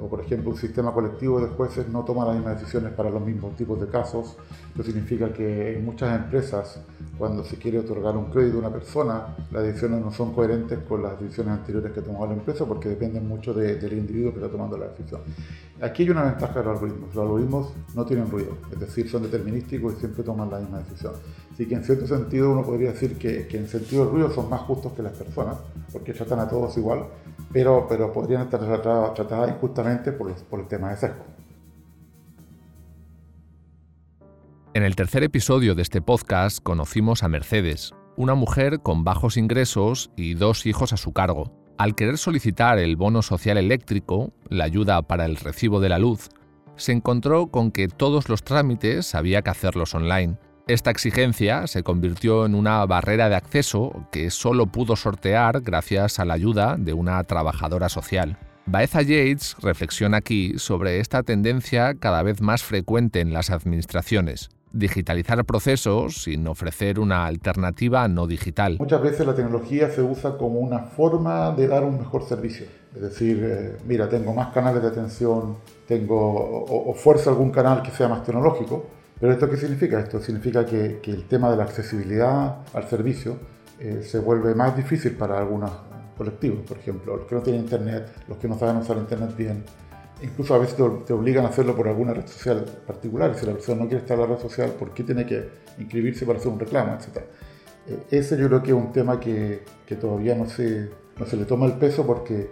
o 0.00 0.08
por 0.08 0.20
ejemplo 0.20 0.50
un 0.50 0.56
sistema 0.56 0.92
colectivo 0.92 1.40
de 1.40 1.48
jueces 1.48 1.88
no 1.88 2.04
toma 2.04 2.24
las 2.24 2.36
mismas 2.36 2.60
decisiones 2.60 2.92
para 2.92 3.10
los 3.10 3.22
mismos 3.22 3.56
tipos 3.56 3.80
de 3.80 3.86
casos. 3.86 4.36
Esto 4.68 4.82
significa 4.82 5.32
que 5.32 5.76
en 5.76 5.84
muchas 5.84 6.14
empresas, 6.14 6.80
cuando 7.18 7.44
se 7.44 7.56
quiere 7.56 7.78
otorgar 7.78 8.16
un 8.16 8.26
crédito 8.26 8.56
a 8.56 8.60
una 8.60 8.70
persona, 8.70 9.36
las 9.50 9.62
decisiones 9.62 10.04
no 10.04 10.12
son 10.12 10.34
coherentes 10.34 10.78
con 10.88 11.02
las 11.02 11.20
decisiones 11.20 11.58
anteriores 11.58 11.92
que 11.92 12.00
ha 12.00 12.04
tomado 12.04 12.26
la 12.26 12.34
empresa 12.34 12.64
porque 12.64 12.88
dependen 12.88 13.26
mucho 13.26 13.54
de, 13.54 13.76
del 13.76 13.94
individuo 13.94 14.32
que 14.32 14.38
está 14.38 14.50
tomando 14.50 14.76
la 14.76 14.88
decisión. 14.88 15.20
Aquí 15.80 16.04
hay 16.04 16.10
una 16.10 16.24
ventaja 16.24 16.60
de 16.60 16.64
los 16.64 16.74
algoritmos. 16.74 17.14
Los 17.14 17.22
algoritmos 17.22 17.72
no 17.94 18.06
tienen 18.06 18.30
ruido, 18.30 18.56
es 18.72 18.80
decir, 18.80 19.08
son 19.08 19.22
determinísticos 19.22 19.94
y 19.94 19.96
siempre 19.96 20.22
toman 20.22 20.50
la 20.50 20.58
misma 20.58 20.78
decisión. 20.78 21.12
Así 21.52 21.66
que 21.66 21.74
en 21.74 21.84
cierto 21.84 22.06
sentido 22.06 22.52
uno 22.52 22.62
podría 22.62 22.92
decir 22.92 23.16
que, 23.16 23.46
que 23.46 23.56
en 23.56 23.68
sentido 23.68 24.04
del 24.04 24.12
ruido 24.12 24.30
son 24.30 24.50
más 24.50 24.60
justos 24.62 24.92
que 24.92 25.02
las 25.02 25.12
personas, 25.12 25.56
porque 25.92 26.12
tratan 26.12 26.40
a 26.40 26.48
todos 26.48 26.76
igual, 26.76 27.06
pero, 27.52 27.86
pero 27.88 28.12
podrían 28.12 28.42
estar 28.42 28.60
tratadas, 28.60 29.50
injustamente 29.50 30.12
por 30.12 30.60
el 30.60 30.66
tema 30.68 30.90
de 30.90 30.96
sesgo. 30.96 31.24
En 34.76 34.82
el 34.82 34.94
tercer 34.94 35.22
episodio 35.22 35.74
de 35.74 35.80
este 35.80 36.02
podcast 36.02 36.62
conocimos 36.62 37.22
a 37.22 37.28
Mercedes, 37.28 37.94
una 38.14 38.34
mujer 38.34 38.80
con 38.80 39.04
bajos 39.04 39.38
ingresos 39.38 40.10
y 40.16 40.34
dos 40.34 40.66
hijos 40.66 40.92
a 40.92 40.98
su 40.98 41.14
cargo. 41.14 41.50
Al 41.78 41.94
querer 41.94 42.18
solicitar 42.18 42.78
el 42.78 42.96
bono 42.96 43.22
social 43.22 43.56
eléctrico, 43.56 44.32
la 44.50 44.64
ayuda 44.64 45.00
para 45.00 45.24
el 45.24 45.36
recibo 45.36 45.80
de 45.80 45.88
la 45.88 45.98
luz, 45.98 46.28
se 46.76 46.92
encontró 46.92 47.46
con 47.46 47.70
que 47.70 47.88
todos 47.88 48.28
los 48.28 48.42
trámites 48.42 49.14
había 49.14 49.40
que 49.40 49.48
hacerlos 49.48 49.94
online. 49.94 50.36
Esta 50.68 50.90
exigencia 50.90 51.68
se 51.68 51.84
convirtió 51.84 52.44
en 52.44 52.56
una 52.56 52.84
barrera 52.86 53.28
de 53.28 53.36
acceso 53.36 54.08
que 54.10 54.30
solo 54.32 54.66
pudo 54.66 54.96
sortear 54.96 55.60
gracias 55.60 56.18
a 56.18 56.24
la 56.24 56.34
ayuda 56.34 56.74
de 56.76 56.92
una 56.92 57.22
trabajadora 57.22 57.88
social. 57.88 58.36
Baeza 58.66 59.00
Yates 59.02 59.54
reflexiona 59.62 60.16
aquí 60.16 60.58
sobre 60.58 60.98
esta 60.98 61.22
tendencia 61.22 61.94
cada 61.94 62.24
vez 62.24 62.40
más 62.40 62.64
frecuente 62.64 63.20
en 63.20 63.32
las 63.32 63.50
administraciones, 63.50 64.48
digitalizar 64.72 65.44
procesos 65.44 66.24
sin 66.24 66.44
ofrecer 66.48 66.98
una 66.98 67.26
alternativa 67.26 68.08
no 68.08 68.26
digital. 68.26 68.78
Muchas 68.80 69.02
veces 69.02 69.24
la 69.24 69.36
tecnología 69.36 69.88
se 69.90 70.02
usa 70.02 70.36
como 70.36 70.58
una 70.58 70.80
forma 70.80 71.52
de 71.52 71.68
dar 71.68 71.84
un 71.84 71.96
mejor 71.96 72.24
servicio. 72.24 72.66
Es 72.92 73.02
decir, 73.02 73.40
eh, 73.44 73.76
mira, 73.86 74.08
tengo 74.08 74.34
más 74.34 74.52
canales 74.52 74.82
de 74.82 74.88
atención, 74.88 75.58
tengo 75.86 76.18
o, 76.18 76.90
o 76.90 76.94
fuerzo 76.94 77.30
algún 77.30 77.52
canal 77.52 77.82
que 77.82 77.92
sea 77.92 78.08
más 78.08 78.24
tecnológico, 78.24 78.95
pero 79.18 79.32
¿esto 79.32 79.48
qué 79.48 79.56
significa? 79.56 80.00
Esto 80.00 80.20
significa 80.20 80.66
que, 80.66 81.00
que 81.02 81.10
el 81.10 81.26
tema 81.26 81.50
de 81.50 81.56
la 81.56 81.64
accesibilidad 81.64 82.58
al 82.74 82.88
servicio 82.88 83.38
eh, 83.78 84.02
se 84.02 84.18
vuelve 84.18 84.54
más 84.54 84.76
difícil 84.76 85.12
para 85.16 85.38
algunas 85.38 85.70
colectivos, 86.16 86.60
por 86.66 86.78
ejemplo, 86.78 87.16
los 87.16 87.26
que 87.26 87.34
no 87.34 87.42
tienen 87.42 87.62
internet, 87.62 88.08
los 88.28 88.38
que 88.38 88.48
no 88.48 88.58
saben 88.58 88.76
usar 88.76 88.96
internet 88.96 89.36
bien. 89.36 89.64
Incluso 90.22 90.54
a 90.54 90.58
veces 90.58 90.76
te 91.04 91.12
obligan 91.12 91.44
a 91.44 91.48
hacerlo 91.48 91.76
por 91.76 91.88
alguna 91.88 92.14
red 92.14 92.26
social 92.26 92.64
particular. 92.86 93.34
Si 93.36 93.44
la 93.44 93.52
persona 93.52 93.82
no 93.82 93.88
quiere 93.88 94.02
estar 94.02 94.18
en 94.18 94.22
la 94.22 94.34
red 94.34 94.40
social, 94.40 94.70
¿por 94.70 94.92
qué 94.92 95.02
tiene 95.02 95.26
que 95.26 95.46
inscribirse 95.78 96.24
para 96.24 96.38
hacer 96.38 96.50
un 96.50 96.58
reclamo, 96.58 96.94
etcétera? 96.94 97.26
Eh, 97.86 97.98
ese 98.10 98.38
yo 98.38 98.48
creo 98.48 98.62
que 98.62 98.70
es 98.70 98.76
un 98.76 98.92
tema 98.92 99.20
que, 99.20 99.62
que 99.86 99.96
todavía 99.96 100.34
no 100.34 100.46
se, 100.46 100.90
no 101.18 101.26
se 101.26 101.36
le 101.36 101.44
toma 101.44 101.66
el 101.66 101.74
peso 101.74 102.06
porque, 102.06 102.50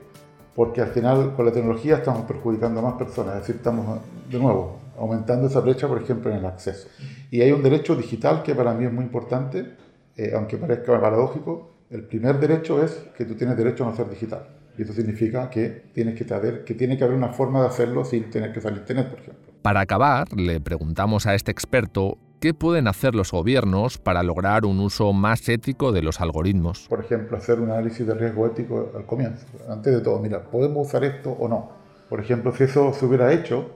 porque 0.55 0.83
al 0.83 0.88
final 0.88 1.35
con 1.35 1.46
la 1.46 1.53
tecnología 1.53 1.96
estamos 1.96 2.24
perjudicando 2.27 2.81
a 2.81 2.83
más 2.83 2.94
personas, 2.94 3.37
es 3.37 3.40
decir, 3.40 3.57
estamos 3.57 3.98
de 4.31 4.38
nuevo 4.38 4.83
aumentando 4.98 5.46
esa 5.46 5.61
brecha, 5.61 5.88
por 5.88 6.02
ejemplo, 6.02 6.30
en 6.30 6.38
el 6.38 6.46
acceso. 6.46 6.88
Y 7.30 7.40
hay 7.40 7.52
un 7.52 7.62
derecho 7.62 7.96
digital 7.96 8.42
que 8.42 8.54
para 8.54 8.74
mí 8.74 8.85
es 8.85 8.92
muy 8.92 9.04
importante, 9.04 9.74
eh, 10.16 10.33
aunque 10.35 10.57
parezca 10.57 11.00
paradójico, 11.00 11.70
el 11.90 12.04
primer 12.04 12.38
derecho 12.38 12.83
es 12.83 12.92
que 13.16 13.24
tú 13.24 13.35
tienes 13.35 13.57
derecho 13.57 13.85
a 13.85 13.90
no 13.90 13.96
ser 13.96 14.09
digital. 14.09 14.48
Y 14.76 14.83
eso 14.83 14.92
significa 14.92 15.48
que, 15.50 15.90
tienes 15.92 16.16
que, 16.16 16.24
saber, 16.24 16.64
que 16.64 16.74
tiene 16.74 16.98
que 16.98 17.04
haber 17.04 17.16
una 17.16 17.28
forma 17.28 17.61
de 17.61 17.68
hacerlo 17.68 18.04
sin 18.04 18.30
tener 18.30 18.52
que 18.52 18.61
salir 18.61 18.80
internet, 18.80 19.11
por 19.11 19.20
ejemplo. 19.20 19.52
Para 19.62 19.80
acabar, 19.80 20.33
le 20.33 20.61
preguntamos 20.61 21.26
a 21.26 21.35
este 21.35 21.52
experto 21.52 22.18
qué 22.40 22.52
pueden 22.52 22.88
hacer 22.88 23.14
los 23.14 23.30
gobiernos 23.30 23.96
para 23.98 24.22
lograr 24.22 24.66
un 24.66 24.80
uso 24.80 25.12
más 25.12 25.48
ético 25.48 25.92
de 25.92 26.02
los 26.02 26.20
algoritmos. 26.20 26.87
Por 26.88 27.00
ejemplo, 27.00 27.37
hacer 27.37 27.61
un 27.61 27.70
análisis 27.70 28.07
de 28.07 28.14
riesgo 28.14 28.46
ético 28.46 28.92
al 28.94 29.07
comienzo. 29.07 29.46
Antes 29.68 29.94
de 29.94 30.00
todo, 30.00 30.18
mira, 30.18 30.42
¿podemos 30.44 30.88
usar 30.88 31.04
esto 31.04 31.30
o 31.30 31.48
no? 31.48 31.70
Por 32.11 32.20
ejemplo, 32.20 32.52
si 32.54 32.64
eso 32.64 32.92
se 32.92 33.07
hubiera 33.07 33.33
hecho, 33.33 33.70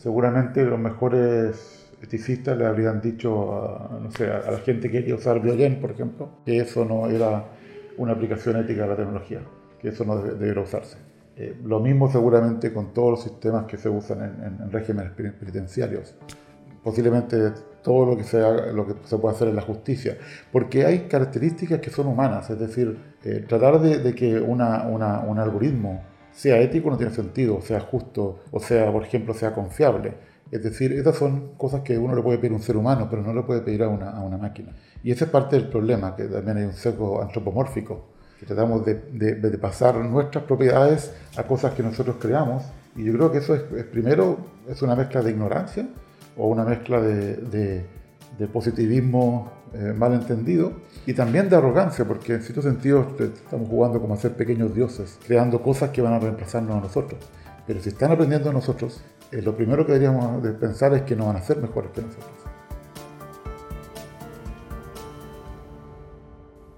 seguramente 0.00 0.64
los 0.64 0.78
mejores 0.78 1.92
eticistas 2.02 2.56
le 2.56 2.64
habrían 2.64 3.00
dicho 3.00 3.54
a, 3.54 3.98
no 4.00 4.10
sé, 4.10 4.30
a 4.30 4.50
la 4.50 4.58
gente 4.58 4.90
que 4.90 5.00
quería 5.00 5.14
usar 5.14 5.40
Biogen, 5.40 5.78
por 5.78 5.90
ejemplo, 5.90 6.30
que 6.44 6.58
eso 6.58 6.84
no 6.84 7.06
era 7.06 7.44
una 7.98 8.12
aplicación 8.12 8.56
ética 8.56 8.82
de 8.82 8.88
la 8.88 8.96
tecnología, 8.96 9.40
que 9.78 9.88
eso 9.88 10.04
no 10.04 10.16
debería 10.16 10.62
usarse. 10.62 10.96
Eh, 11.36 11.54
lo 11.64 11.80
mismo 11.80 12.10
seguramente 12.10 12.72
con 12.72 12.94
todos 12.94 13.10
los 13.10 13.22
sistemas 13.22 13.66
que 13.66 13.76
se 13.76 13.88
usan 13.90 14.58
en, 14.62 14.70
regímenes 14.70 15.12
penitenciarios. 15.12 16.14
Posiblemente 16.82 17.52
todo 17.82 18.06
lo 18.06 18.16
que, 18.16 18.24
sea, 18.24 18.72
lo 18.72 18.86
que 18.86 18.94
se 19.04 19.18
puede 19.18 19.34
hacer 19.34 19.48
en 19.48 19.56
la 19.56 19.62
justicia, 19.62 20.16
porque 20.50 20.86
hay 20.86 21.00
características 21.00 21.80
que 21.80 21.90
son 21.90 22.06
humanas, 22.06 22.48
es 22.48 22.58
decir, 22.58 22.96
eh, 23.22 23.44
tratar 23.46 23.78
de, 23.80 24.14
que 24.14 24.40
una, 24.40 24.86
un 24.86 25.38
algoritmo 25.38 26.09
sea 26.40 26.58
ético 26.58 26.88
no 26.88 26.96
tiene 26.96 27.12
sentido, 27.12 27.60
sea 27.60 27.80
justo, 27.80 28.38
o 28.50 28.60
sea, 28.60 28.90
por 28.90 29.02
ejemplo, 29.02 29.34
sea 29.34 29.52
confiable. 29.52 30.14
Es 30.50 30.62
decir, 30.62 30.90
estas 30.90 31.16
son 31.16 31.54
cosas 31.58 31.82
que 31.82 31.98
uno 31.98 32.14
le 32.14 32.22
puede 32.22 32.38
pedir 32.38 32.52
a 32.52 32.56
un 32.56 32.62
ser 32.62 32.78
humano, 32.78 33.08
pero 33.10 33.20
no 33.22 33.34
le 33.34 33.42
puede 33.42 33.60
pedir 33.60 33.82
a 33.82 33.88
una, 33.88 34.08
a 34.08 34.22
una 34.22 34.38
máquina. 34.38 34.74
Y 35.02 35.10
ese 35.10 35.24
es 35.24 35.30
parte 35.30 35.56
del 35.56 35.68
problema, 35.68 36.16
que 36.16 36.24
también 36.24 36.56
hay 36.56 36.64
un 36.64 36.72
sesgo 36.72 37.20
antropomórfico, 37.20 38.06
que 38.38 38.46
tratamos 38.46 38.86
de, 38.86 38.94
de, 38.94 39.58
pasar 39.58 39.96
nuestras 39.96 40.44
propiedades 40.44 41.12
a 41.36 41.42
cosas 41.42 41.74
que 41.74 41.82
nosotros 41.82 42.16
creamos. 42.18 42.64
Y 42.96 43.04
yo 43.04 43.12
creo 43.12 43.30
que 43.30 43.38
eso 43.38 43.54
es, 43.54 43.84
primero, 43.84 44.38
es 44.66 44.80
una 44.80 44.96
mezcla 44.96 45.20
de 45.20 45.32
ignorancia 45.32 45.88
o 46.38 46.48
una 46.48 46.64
mezcla 46.64 47.02
de, 47.02 47.36
de 47.36 47.84
positivismo 48.52 49.52
eh, 49.72 49.92
mal 49.96 50.14
entendido 50.14 50.72
y 51.06 51.14
también 51.14 51.48
de 51.48 51.56
arrogancia, 51.56 52.04
porque 52.04 52.34
en 52.34 52.42
cierto 52.42 52.62
sentido 52.62 53.16
estamos 53.20 53.68
jugando 53.68 54.00
como 54.00 54.14
a 54.14 54.16
ser 54.16 54.32
pequeños 54.32 54.74
dioses, 54.74 55.18
creando 55.24 55.62
cosas 55.62 55.90
que 55.90 56.02
van 56.02 56.14
a 56.14 56.18
reemplazarnos 56.18 56.76
a 56.76 56.80
nosotros. 56.80 57.20
Pero 57.66 57.80
si 57.80 57.90
están 57.90 58.10
aprendiendo 58.10 58.50
a 58.50 58.52
nosotros, 58.52 59.00
eh, 59.30 59.42
lo 59.42 59.54
primero 59.54 59.86
que 59.86 59.92
deberíamos 59.92 60.42
de 60.42 60.52
pensar 60.52 60.92
es 60.94 61.02
que 61.02 61.14
no 61.14 61.26
van 61.26 61.36
a 61.36 61.42
ser 61.42 61.58
mejores 61.58 61.92
que 61.92 62.02
nosotros. 62.02 62.30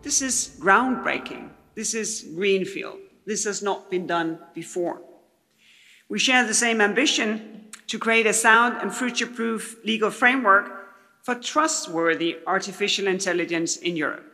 This 0.02 0.20
is 0.20 0.58
groundbreaking. 0.60 1.50
This 1.74 1.94
is 1.94 2.26
greenfield. 2.36 2.98
This 3.24 3.46
has 3.46 3.62
not 3.62 3.88
been 3.88 4.06
done 4.06 4.38
before. 4.54 5.00
We 6.10 6.18
share 6.18 6.44
the 6.46 6.52
same 6.52 6.82
ambition 6.82 7.70
to 7.86 7.98
create 7.98 8.26
a 8.26 8.34
sound 8.34 8.76
and 8.82 8.92
future-proof 8.92 9.78
legal 9.84 10.10
framework 10.10 10.81
for 11.22 11.36
trustworthy 11.36 12.36
artificial 12.46 13.06
intelligence 13.06 13.76
in 13.76 13.96
Europe 13.96 14.24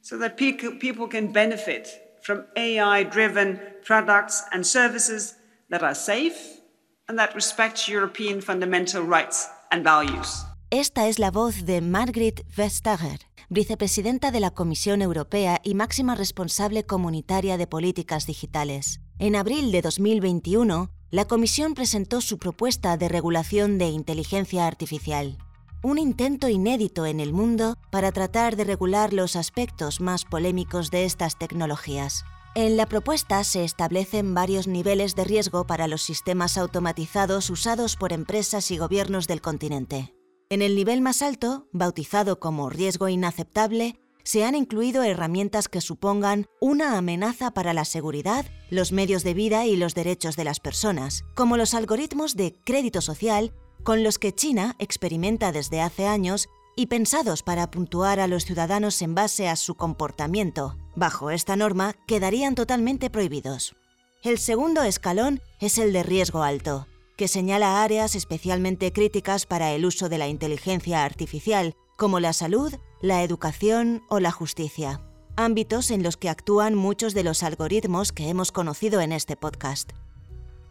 so 0.00 0.18
that 0.18 0.36
people 0.36 1.08
can 1.08 1.32
benefit 1.32 1.88
from 2.22 2.44
AI 2.56 3.04
driven 3.04 3.60
products 3.84 4.44
and 4.52 4.64
services 4.64 5.36
that 5.70 5.82
are 5.82 5.94
safe 5.94 6.60
and 7.08 7.18
that 7.18 7.34
respect 7.34 7.88
European 7.88 8.40
fundamental 8.40 9.02
rights 9.02 9.48
and 9.70 9.84
values. 9.84 10.44
Esta 10.70 11.08
es 11.08 11.18
la 11.18 11.30
voz 11.30 11.66
de 11.66 11.80
Margrit 11.80 12.40
Vestager, 12.56 13.18
vicepresidenta 13.50 14.30
de 14.30 14.40
la 14.40 14.50
Comisión 14.50 15.02
Europea 15.02 15.60
y 15.62 15.74
máxima 15.74 16.14
responsable 16.14 16.84
comunitaria 16.84 17.58
de 17.58 17.66
políticas 17.66 18.26
digitales. 18.26 19.00
En 19.18 19.36
abril 19.36 19.70
de 19.70 19.82
2021, 19.82 20.90
la 21.10 21.26
Comisión 21.26 21.74
presentó 21.74 22.22
su 22.22 22.38
propuesta 22.38 22.96
de 22.96 23.08
regulación 23.08 23.76
de 23.76 23.88
inteligencia 23.88 24.66
artificial 24.66 25.36
un 25.82 25.98
intento 25.98 26.48
inédito 26.48 27.06
en 27.06 27.18
el 27.18 27.32
mundo 27.32 27.76
para 27.90 28.12
tratar 28.12 28.56
de 28.56 28.64
regular 28.64 29.12
los 29.12 29.34
aspectos 29.34 30.00
más 30.00 30.24
polémicos 30.24 30.90
de 30.90 31.04
estas 31.04 31.36
tecnologías. 31.38 32.24
En 32.54 32.76
la 32.76 32.86
propuesta 32.86 33.42
se 33.44 33.64
establecen 33.64 34.34
varios 34.34 34.68
niveles 34.68 35.16
de 35.16 35.24
riesgo 35.24 35.66
para 35.66 35.88
los 35.88 36.02
sistemas 36.02 36.56
automatizados 36.56 37.50
usados 37.50 37.96
por 37.96 38.12
empresas 38.12 38.70
y 38.70 38.78
gobiernos 38.78 39.26
del 39.26 39.40
continente. 39.40 40.14
En 40.50 40.62
el 40.62 40.76
nivel 40.76 41.00
más 41.00 41.22
alto, 41.22 41.66
bautizado 41.72 42.38
como 42.38 42.68
riesgo 42.68 43.08
inaceptable, 43.08 43.98
se 44.22 44.44
han 44.44 44.54
incluido 44.54 45.02
herramientas 45.02 45.68
que 45.68 45.80
supongan 45.80 46.46
una 46.60 46.96
amenaza 46.96 47.52
para 47.52 47.72
la 47.72 47.84
seguridad, 47.84 48.44
los 48.70 48.92
medios 48.92 49.24
de 49.24 49.34
vida 49.34 49.66
y 49.66 49.76
los 49.76 49.94
derechos 49.94 50.36
de 50.36 50.44
las 50.44 50.60
personas, 50.60 51.24
como 51.34 51.56
los 51.56 51.74
algoritmos 51.74 52.36
de 52.36 52.54
crédito 52.64 53.00
social 53.00 53.52
con 53.82 54.02
los 54.02 54.18
que 54.18 54.34
China 54.34 54.76
experimenta 54.78 55.52
desde 55.52 55.80
hace 55.80 56.06
años 56.06 56.48
y 56.76 56.86
pensados 56.86 57.42
para 57.42 57.70
puntuar 57.70 58.20
a 58.20 58.26
los 58.26 58.44
ciudadanos 58.44 59.02
en 59.02 59.14
base 59.14 59.48
a 59.48 59.56
su 59.56 59.74
comportamiento. 59.74 60.76
Bajo 60.94 61.30
esta 61.30 61.56
norma 61.56 61.94
quedarían 62.06 62.54
totalmente 62.54 63.10
prohibidos. 63.10 63.74
El 64.22 64.38
segundo 64.38 64.82
escalón 64.82 65.40
es 65.60 65.78
el 65.78 65.92
de 65.92 66.02
riesgo 66.02 66.42
alto, 66.42 66.86
que 67.16 67.28
señala 67.28 67.82
áreas 67.82 68.14
especialmente 68.14 68.92
críticas 68.92 69.46
para 69.46 69.72
el 69.72 69.84
uso 69.84 70.08
de 70.08 70.18
la 70.18 70.28
inteligencia 70.28 71.04
artificial, 71.04 71.74
como 71.96 72.20
la 72.20 72.32
salud, 72.32 72.72
la 73.00 73.22
educación 73.22 74.02
o 74.08 74.20
la 74.20 74.30
justicia, 74.30 75.02
ámbitos 75.36 75.90
en 75.90 76.02
los 76.02 76.16
que 76.16 76.28
actúan 76.28 76.74
muchos 76.74 77.14
de 77.14 77.24
los 77.24 77.42
algoritmos 77.42 78.12
que 78.12 78.28
hemos 78.28 78.52
conocido 78.52 79.00
en 79.00 79.12
este 79.12 79.36
podcast. 79.36 79.92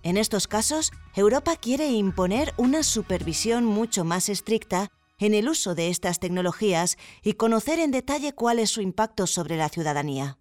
En 0.03 0.17
estos 0.17 0.47
casos, 0.47 0.91
Europa 1.15 1.55
quiere 1.55 1.91
imponer 1.91 2.53
una 2.57 2.81
supervisión 2.81 3.65
mucho 3.65 4.03
más 4.03 4.29
estricta 4.29 4.89
en 5.19 5.35
el 5.35 5.47
uso 5.47 5.75
de 5.75 5.89
estas 5.89 6.19
tecnologías 6.19 6.97
y 7.21 7.33
conocer 7.33 7.79
en 7.79 7.91
detalle 7.91 8.33
cuál 8.33 8.57
es 8.57 8.71
su 8.71 8.81
impacto 8.81 9.27
sobre 9.27 9.57
la 9.57 9.69
ciudadanía. 9.69 10.39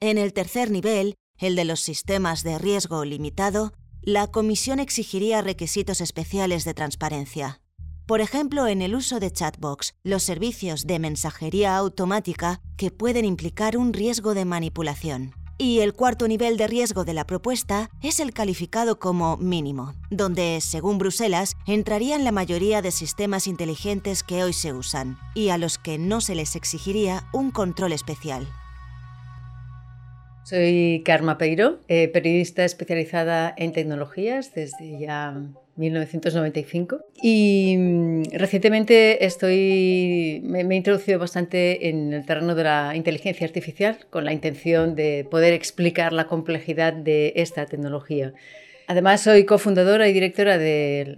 En 0.00 0.18
el 0.18 0.32
tercer 0.32 0.72
nivel, 0.72 1.14
el 1.38 1.54
de 1.54 1.64
los 1.64 1.80
sistemas 1.80 2.42
de 2.42 2.58
riesgo 2.58 3.04
limitado, 3.04 3.72
la 4.02 4.26
Comisión 4.26 4.80
exigiría 4.80 5.40
requisitos 5.40 6.00
especiales 6.00 6.64
de 6.64 6.74
transparencia. 6.74 7.60
Por 8.06 8.20
ejemplo, 8.20 8.66
en 8.66 8.82
el 8.82 8.94
uso 8.94 9.20
de 9.20 9.32
chatbox, 9.32 9.94
los 10.02 10.24
servicios 10.24 10.86
de 10.86 10.98
mensajería 10.98 11.76
automática 11.76 12.60
que 12.76 12.90
pueden 12.90 13.24
implicar 13.24 13.76
un 13.76 13.92
riesgo 13.92 14.34
de 14.34 14.44
manipulación. 14.44 15.45
Y 15.58 15.80
el 15.80 15.94
cuarto 15.94 16.28
nivel 16.28 16.58
de 16.58 16.66
riesgo 16.66 17.04
de 17.04 17.14
la 17.14 17.26
propuesta 17.26 17.88
es 18.02 18.20
el 18.20 18.34
calificado 18.34 18.98
como 18.98 19.38
mínimo, 19.38 19.94
donde, 20.10 20.60
según 20.60 20.98
Bruselas, 20.98 21.54
entrarían 21.66 22.24
la 22.24 22.32
mayoría 22.32 22.82
de 22.82 22.90
sistemas 22.90 23.46
inteligentes 23.46 24.22
que 24.22 24.44
hoy 24.44 24.52
se 24.52 24.74
usan, 24.74 25.16
y 25.34 25.48
a 25.48 25.56
los 25.56 25.78
que 25.78 25.96
no 25.96 26.20
se 26.20 26.34
les 26.34 26.56
exigiría 26.56 27.24
un 27.32 27.50
control 27.50 27.92
especial. 27.92 28.46
Soy 30.44 31.02
Karma 31.06 31.38
Peiro, 31.38 31.80
eh, 31.88 32.08
periodista 32.08 32.64
especializada 32.64 33.52
en 33.56 33.72
tecnologías 33.72 34.54
desde 34.54 35.00
ya 35.00 35.34
1995. 35.76 37.04
Y 37.22 37.76
mm, 37.78 38.22
recientemente 38.32 39.24
estoy, 39.24 40.40
me, 40.44 40.60
he 40.60 40.76
introducido 40.76 41.18
bastante 41.18 41.88
en 41.88 42.12
el 42.12 42.26
terreno 42.26 42.54
de 42.54 42.64
la 42.64 42.96
inteligencia 42.96 43.46
artificial 43.46 43.98
con 44.10 44.24
la 44.24 44.32
intención 44.32 44.94
de 44.94 45.26
poder 45.30 45.52
explicar 45.52 46.12
la 46.12 46.26
complejidad 46.26 46.92
de 46.92 47.32
esta 47.36 47.66
tecnología. 47.66 48.32
Además, 48.88 49.22
soy 49.22 49.44
cofundadora 49.44 50.08
y 50.08 50.12
directora 50.12 50.58
de 50.58 51.16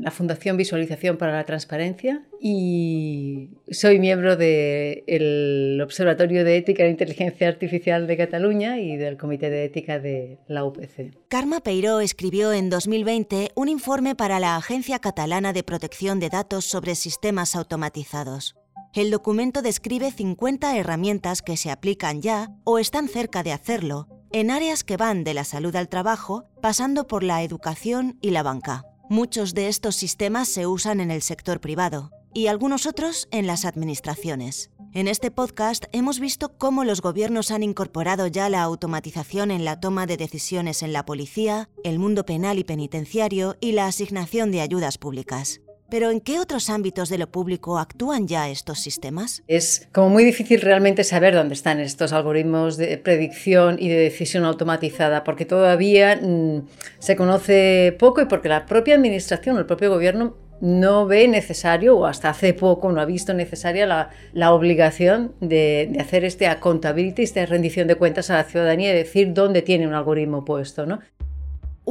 la 0.00 0.10
Fundación 0.10 0.56
Visualización 0.56 1.16
para 1.18 1.32
la 1.32 1.44
Transparencia 1.44 2.22
y 2.40 3.50
soy 3.70 3.98
miembro 3.98 4.36
del 4.36 5.80
Observatorio 5.82 6.44
de 6.44 6.56
Ética 6.56 6.84
e 6.84 6.90
Inteligencia 6.90 7.48
Artificial 7.48 8.06
de 8.06 8.16
Cataluña 8.16 8.78
y 8.80 8.96
del 8.96 9.16
Comité 9.16 9.50
de 9.50 9.64
Ética 9.64 9.98
de 9.98 10.38
la 10.48 10.64
UPC. 10.64 11.12
Karma 11.28 11.60
Peiró 11.60 12.00
escribió 12.00 12.52
en 12.52 12.70
2020 12.70 13.50
un 13.54 13.68
informe 13.68 14.14
para 14.14 14.40
la 14.40 14.56
Agencia 14.56 14.98
Catalana 14.98 15.52
de 15.52 15.62
Protección 15.62 16.20
de 16.20 16.30
Datos 16.30 16.64
sobre 16.64 16.94
Sistemas 16.94 17.54
Automatizados. 17.56 18.56
el 18.94 19.10
documento 19.10 19.62
describe 19.62 20.10
50 20.10 20.76
herramientas 20.76 21.42
que 21.42 21.56
se 21.56 21.70
aplican 21.70 22.22
ya 22.22 22.48
o 22.64 22.78
están 22.78 23.08
cerca 23.08 23.42
de 23.42 23.52
hacerlo 23.52 24.08
en 24.32 24.50
áreas 24.50 24.84
que 24.84 24.96
van 24.96 25.24
de 25.24 25.34
la 25.34 25.44
salud 25.44 25.74
al 25.76 25.88
trabajo, 25.88 26.44
pasando 26.60 27.06
por 27.06 27.22
la 27.22 27.42
educación 27.42 28.18
y 28.20 28.30
la 28.30 28.42
banca. 28.42 28.84
Muchos 29.08 29.54
de 29.54 29.68
estos 29.68 29.96
sistemas 29.96 30.48
se 30.48 30.66
usan 30.66 31.00
en 31.00 31.10
el 31.10 31.22
sector 31.22 31.60
privado 31.60 32.10
y 32.32 32.46
algunos 32.46 32.86
otros 32.86 33.28
en 33.32 33.46
las 33.46 33.64
administraciones. 33.64 34.70
En 34.92 35.08
este 35.08 35.30
podcast 35.30 35.84
hemos 35.92 36.18
visto 36.18 36.56
cómo 36.58 36.84
los 36.84 37.00
gobiernos 37.00 37.50
han 37.50 37.62
incorporado 37.62 38.26
ya 38.26 38.48
la 38.48 38.62
automatización 38.62 39.50
en 39.50 39.64
la 39.64 39.78
toma 39.78 40.06
de 40.06 40.16
decisiones 40.16 40.82
en 40.82 40.92
la 40.92 41.04
policía, 41.04 41.68
el 41.84 41.98
mundo 41.98 42.24
penal 42.26 42.58
y 42.58 42.64
penitenciario 42.64 43.56
y 43.60 43.72
la 43.72 43.86
asignación 43.86 44.50
de 44.50 44.60
ayudas 44.60 44.98
públicas. 44.98 45.60
Pero 45.90 46.12
¿en 46.12 46.20
qué 46.20 46.38
otros 46.38 46.70
ámbitos 46.70 47.08
de 47.08 47.18
lo 47.18 47.26
público 47.26 47.78
actúan 47.78 48.28
ya 48.28 48.48
estos 48.48 48.78
sistemas? 48.78 49.42
Es 49.48 49.88
como 49.92 50.08
muy 50.08 50.24
difícil 50.24 50.60
realmente 50.60 51.02
saber 51.02 51.34
dónde 51.34 51.54
están 51.54 51.80
estos 51.80 52.12
algoritmos 52.12 52.76
de 52.76 52.96
predicción 52.96 53.76
y 53.80 53.88
de 53.88 53.96
decisión 53.96 54.44
automatizada, 54.44 55.24
porque 55.24 55.44
todavía 55.44 56.16
mm, 56.22 56.68
se 57.00 57.16
conoce 57.16 57.96
poco 57.98 58.22
y 58.22 58.26
porque 58.26 58.48
la 58.48 58.66
propia 58.66 58.94
administración 58.94 59.56
o 59.56 59.58
el 59.58 59.66
propio 59.66 59.90
gobierno 59.90 60.36
no 60.60 61.06
ve 61.06 61.26
necesario, 61.26 61.96
o 61.96 62.06
hasta 62.06 62.28
hace 62.28 62.54
poco 62.54 62.92
no 62.92 63.00
ha 63.00 63.06
visto 63.06 63.34
necesaria 63.34 64.10
la, 64.32 64.52
obligación 64.52 65.32
de, 65.40 65.88
de, 65.90 66.00
hacer 66.00 66.24
este 66.24 66.46
accountability, 66.46 67.22
esta 67.22 67.44
rendición 67.46 67.88
de 67.88 67.96
cuentas 67.96 68.30
a 68.30 68.34
la 68.34 68.44
ciudadanía 68.44 68.92
y 68.92 68.94
decir 68.94 69.32
dónde 69.32 69.62
tiene 69.62 69.88
un 69.88 69.94
algoritmo 69.94 70.44
puesto. 70.44 70.84
¿no? 70.86 71.00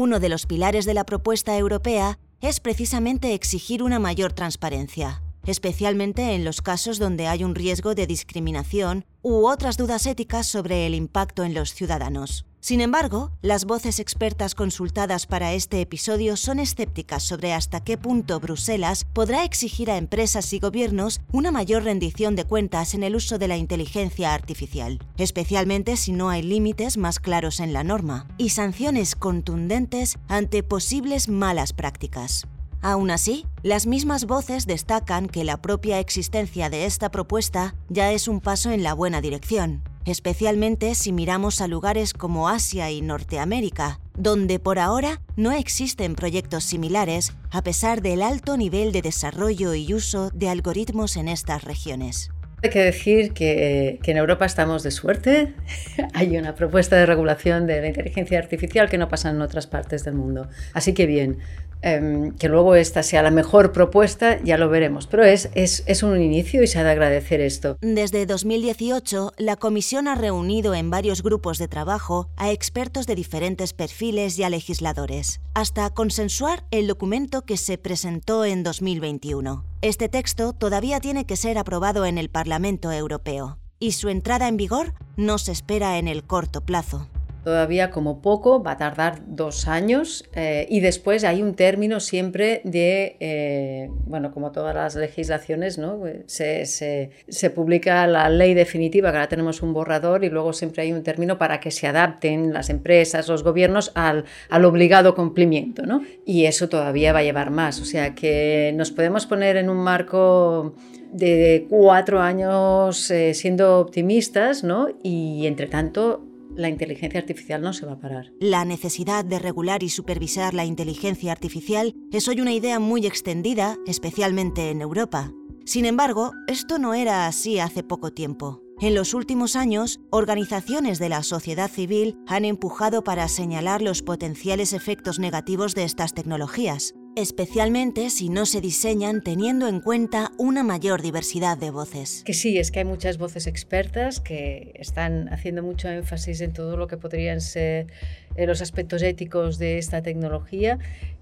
Uno 0.02 0.22
de 0.22 0.30
los 0.30 0.46
pilares 0.46 0.86
de 0.86 0.94
la 0.94 1.06
propuesta 1.06 1.58
europea 1.58 2.20
es 2.40 2.62
precisamente 2.62 3.34
exigir 3.34 3.84
una 3.84 4.00
mayor 4.00 4.32
transparencia, 4.32 5.22
especialmente 5.46 6.36
en 6.36 6.46
los 6.46 6.62
casos 6.62 7.00
donde 7.00 7.28
hay 7.28 7.44
un 7.44 7.54
riesgo 7.54 7.96
de 7.96 8.08
discriminación 8.08 9.04
u 9.22 9.46
otras 9.46 9.76
dudas 9.76 10.06
éticas 10.06 10.48
sobre 10.48 10.88
el 10.88 10.96
impacto 10.96 11.44
en 11.44 11.54
los 11.54 11.74
ciudadanos. 11.74 12.46
Sin 12.62 12.82
embargo, 12.82 13.32
las 13.42 13.64
voces 13.64 14.00
expertas 14.00 14.54
consultadas 14.54 15.28
para 15.28 15.54
este 15.54 15.80
episodio 15.80 16.36
son 16.36 16.60
escépticas 16.60 17.24
sobre 17.24 17.54
hasta 17.54 17.82
qué 17.82 17.98
punto 17.98 18.42
Bruselas 18.42 19.06
podrá 19.06 19.46
exigir 19.46 19.90
a 19.90 19.98
empresas 19.98 20.52
y 20.52 20.60
gobiernos 20.60 21.22
una 21.32 21.52
mayor 21.52 21.84
rendición 21.84 22.36
de 22.36 22.44
cuentas 22.44 22.94
en 22.94 23.04
el 23.04 23.16
uso 23.16 23.38
de 23.38 23.48
la 23.48 23.56
inteligencia 23.56 24.34
artificial, 24.34 25.00
especialmente 25.18 25.96
si 25.96 26.12
no 26.12 26.30
hay 26.30 26.42
límites 26.42 26.98
más 26.98 27.20
claros 27.20 27.62
en 27.62 27.72
la 27.72 27.86
norma 27.86 28.28
y 28.38 28.50
sanciones 28.50 29.16
contundentes 29.16 30.18
ante 30.28 30.62
posibles 30.62 31.30
malas 31.30 31.72
prácticas. 31.72 32.46
Aún 32.82 33.10
así, 33.10 33.46
las 33.64 33.88
mismas 33.88 34.26
voces 34.26 34.66
destacan 34.66 35.28
que 35.28 35.46
la 35.46 35.62
propia 35.62 36.00
existencia 36.00 36.70
de 36.70 36.86
esta 36.86 37.10
propuesta 37.10 37.76
ya 37.88 38.12
es 38.12 38.28
un 38.28 38.42
paso 38.42 38.72
en 38.72 38.84
la 38.84 38.94
buena 38.94 39.22
dirección, 39.22 39.84
especialmente 40.10 40.96
si 40.96 41.12
miramos 41.12 41.62
a 41.62 41.68
lugares 41.68 42.14
como 42.14 42.50
Asia 42.50 42.92
y 42.92 43.02
Norteamérica, 43.02 44.00
donde 44.16 44.60
por 44.60 44.80
ahora 44.80 45.22
no 45.36 45.52
existen 45.52 46.16
proyectos 46.16 46.64
similares 46.64 47.34
a 47.52 47.64
pesar 47.64 48.02
del 48.02 48.22
alto 48.22 48.58
nivel 48.58 48.92
de 48.92 49.02
desarrollo 49.02 49.74
y 49.74 49.94
uso 49.94 50.30
de 50.32 50.50
algoritmos 50.50 51.16
en 51.18 51.28
estas 51.28 51.64
regiones. 51.64 52.32
Hay 52.62 52.72
que 52.72 52.84
decir 52.84 53.32
que, 53.32 54.00
en 54.04 54.18
Europa 54.18 54.46
estamos 54.46 54.84
de 54.84 54.92
suerte. 54.92 55.54
Hay 56.14 56.38
una 56.38 56.56
propuesta 56.56 56.98
de 56.98 57.06
regulación 57.06 57.68
de 57.68 57.80
la 57.80 57.88
inteligencia 57.88 58.38
artificial 58.38 58.90
que 58.90 58.98
no 58.98 59.08
pasa 59.08 59.30
en 59.30 59.42
otras 59.42 59.68
partes 59.68 60.04
del 60.04 60.16
mundo. 60.16 60.50
Así 60.74 60.94
que 60.94 61.06
bien, 61.06 61.40
eh, 61.82 62.32
que 62.38 62.50
luego 62.50 62.76
esta 62.76 63.04
sea 63.04 63.24
la 63.24 63.32
mejor 63.32 63.72
propuesta, 63.72 64.42
ya 64.44 64.58
lo 64.58 64.70
veremos. 64.70 65.08
Pero 65.08 65.24
es, 65.24 65.50
es, 65.54 65.84
es, 65.86 66.04
un 66.04 66.22
inicio 66.22 66.64
y 66.64 66.68
se 66.68 66.80
ha 66.80 66.84
de 66.84 66.92
agradecer 66.92 67.42
esto. 67.42 67.78
Desde 67.82 68.26
2018, 68.26 69.34
la 69.38 69.56
Comisión 69.56 70.08
ha 70.08 70.16
reunido 70.16 70.76
en 70.76 70.90
varios 70.90 71.24
grupos 71.24 71.58
de 71.58 71.68
trabajo 71.68 72.30
a 72.38 72.52
expertos 72.52 73.08
de 73.08 73.16
diferentes 73.16 73.74
perfiles 73.74 74.38
y 74.40 74.44
a 74.44 74.50
legisladores, 74.50 75.42
hasta 75.54 75.90
consensuar 75.90 76.66
el 76.72 76.88
documento 76.88 77.44
que 77.44 77.58
se 77.58 77.78
presentó 77.78 78.46
en 78.46 78.64
2021. 78.64 79.64
Este 79.82 80.10
texto 80.10 80.54
todavía 80.54 81.00
tiene 81.00 81.26
que 81.26 81.36
ser 81.36 81.58
aprobado 81.58 82.06
en 82.06 82.18
el 82.18 82.30
Parlamento 82.30 82.92
Europeo 82.92 83.58
y 83.80 83.94
su 83.94 84.10
entrada 84.10 84.48
en 84.48 84.58
vigor 84.58 84.94
no 85.16 85.38
se 85.38 85.52
espera 85.52 85.98
en 85.98 86.08
el 86.08 86.24
corto 86.24 86.62
plazo. 86.62 87.08
Todavía 87.44 87.90
como 87.90 88.22
poco 88.22 88.62
va 88.62 88.72
a 88.72 88.78
tardar 88.78 89.22
dos 89.26 89.68
años 89.68 90.26
eh, 90.34 90.68
y 90.70 90.82
después 90.82 91.24
hay 91.24 91.42
un 91.42 91.54
término 91.54 92.02
siempre 92.02 92.62
de, 92.66 93.16
eh, 93.22 93.90
bueno, 94.06 94.32
como 94.32 94.52
todas 94.52 94.76
las 94.76 94.96
legislaciones, 94.96 95.78
¿no? 95.78 96.02
Se, 96.26 96.66
se, 96.66 97.50
publica 97.50 98.06
la 98.08 98.30
ley 98.30 98.54
definitiva, 98.54 99.12
que 99.12 99.18
ahora 99.18 99.30
tenemos 99.30 99.62
un 99.62 99.74
borrador 99.74 100.24
y 100.26 100.30
luego 100.30 100.52
siempre 100.52 100.84
hay 100.84 100.92
un 100.92 101.02
término 101.02 101.38
para 101.38 101.60
que 101.60 101.72
se 101.72 101.88
adapten 101.88 102.54
las 102.54 102.70
empresas, 102.70 103.28
los 103.30 103.44
gobiernos 103.44 103.94
al, 103.96 104.26
obligado 104.66 105.16
cumplimiento, 105.16 105.86
¿no? 105.86 106.04
Y 106.26 106.46
eso 106.46 106.68
todavía 106.68 107.14
va 107.14 107.20
a 107.20 107.24
llevar 107.24 107.52
más, 107.52 107.80
o 107.80 107.86
sea 107.86 108.16
que 108.16 108.74
nos 108.76 108.92
podemos 108.92 109.26
poner 109.26 109.56
en 109.58 109.70
un 109.70 109.78
marco 109.78 110.76
de 111.12 111.66
cuatro 111.70 112.20
años 112.20 113.10
eh, 113.10 113.34
siendo 113.34 113.80
optimistas, 113.80 114.64
¿no? 114.64 114.90
Y 115.02 115.48
entre 115.48 115.68
tanto 115.68 116.29
la 116.60 116.70
inteligencia 116.70 117.20
artificial 117.20 117.62
no 117.62 117.74
se 117.74 117.86
va 117.86 117.94
a 117.94 118.00
parar. 118.00 118.34
La 118.40 118.66
necesidad 118.66 119.24
de 119.24 119.40
regular 119.40 119.82
y 119.82 119.90
supervisar 119.90 120.54
la 120.54 120.66
inteligencia 120.66 121.32
artificial 121.32 121.96
es 122.12 122.28
hoy 122.28 122.42
una 122.42 122.54
idea 122.54 122.80
muy 122.80 123.06
extendida, 123.06 123.78
especialmente 123.88 124.70
en 124.70 124.82
Europa. 124.82 125.32
Sin 125.66 125.86
embargo, 125.86 126.34
esto 126.48 126.78
no 126.78 126.94
era 126.94 127.28
así 127.28 127.60
hace 127.60 127.84
poco 127.84 128.12
tiempo. 128.12 128.62
En 128.82 128.96
los 128.96 129.14
últimos 129.14 129.56
años, 129.56 130.00
organizaciones 130.10 131.00
de 131.00 131.10
la 131.10 131.22
sociedad 131.22 131.70
civil 131.70 132.18
han 132.28 132.46
empujado 132.46 133.04
para 133.04 133.28
señalar 133.28 133.82
los 133.82 134.02
potenciales 134.02 134.72
efectos 134.72 135.20
negativos 135.20 135.76
de 135.76 135.84
estas 135.84 136.14
tecnologías, 136.14 136.94
especialmente 137.16 138.10
si 138.10 138.30
no 138.30 138.46
se 138.46 138.62
diseñan 138.62 139.22
teniendo 139.22 139.68
en 139.68 139.82
cuenta 139.82 140.32
una 140.38 140.64
mayor 140.64 141.02
diversidad 141.02 141.58
de 141.58 141.72
voces. 141.72 142.24
Que 142.26 142.34
sí, 142.34 142.58
es 142.58 142.72
que 142.72 142.80
hay 142.80 142.86
muchas 142.86 143.18
voces 143.18 143.48
expertas 143.48 144.20
que 144.20 144.74
están 144.76 145.32
haciendo 145.34 145.64
mucho 145.64 145.90
énfasis 145.90 146.42
en 146.42 146.54
todo 146.54 146.78
lo 146.78 146.88
que 146.88 146.98
podrían 146.98 147.42
ser 147.42 147.88
eh, 148.36 148.46
los 148.46 148.62
aspectos 148.62 149.02
éticos 149.02 149.58
de 149.58 149.78
esta 149.78 150.02
tecnología 150.02 150.80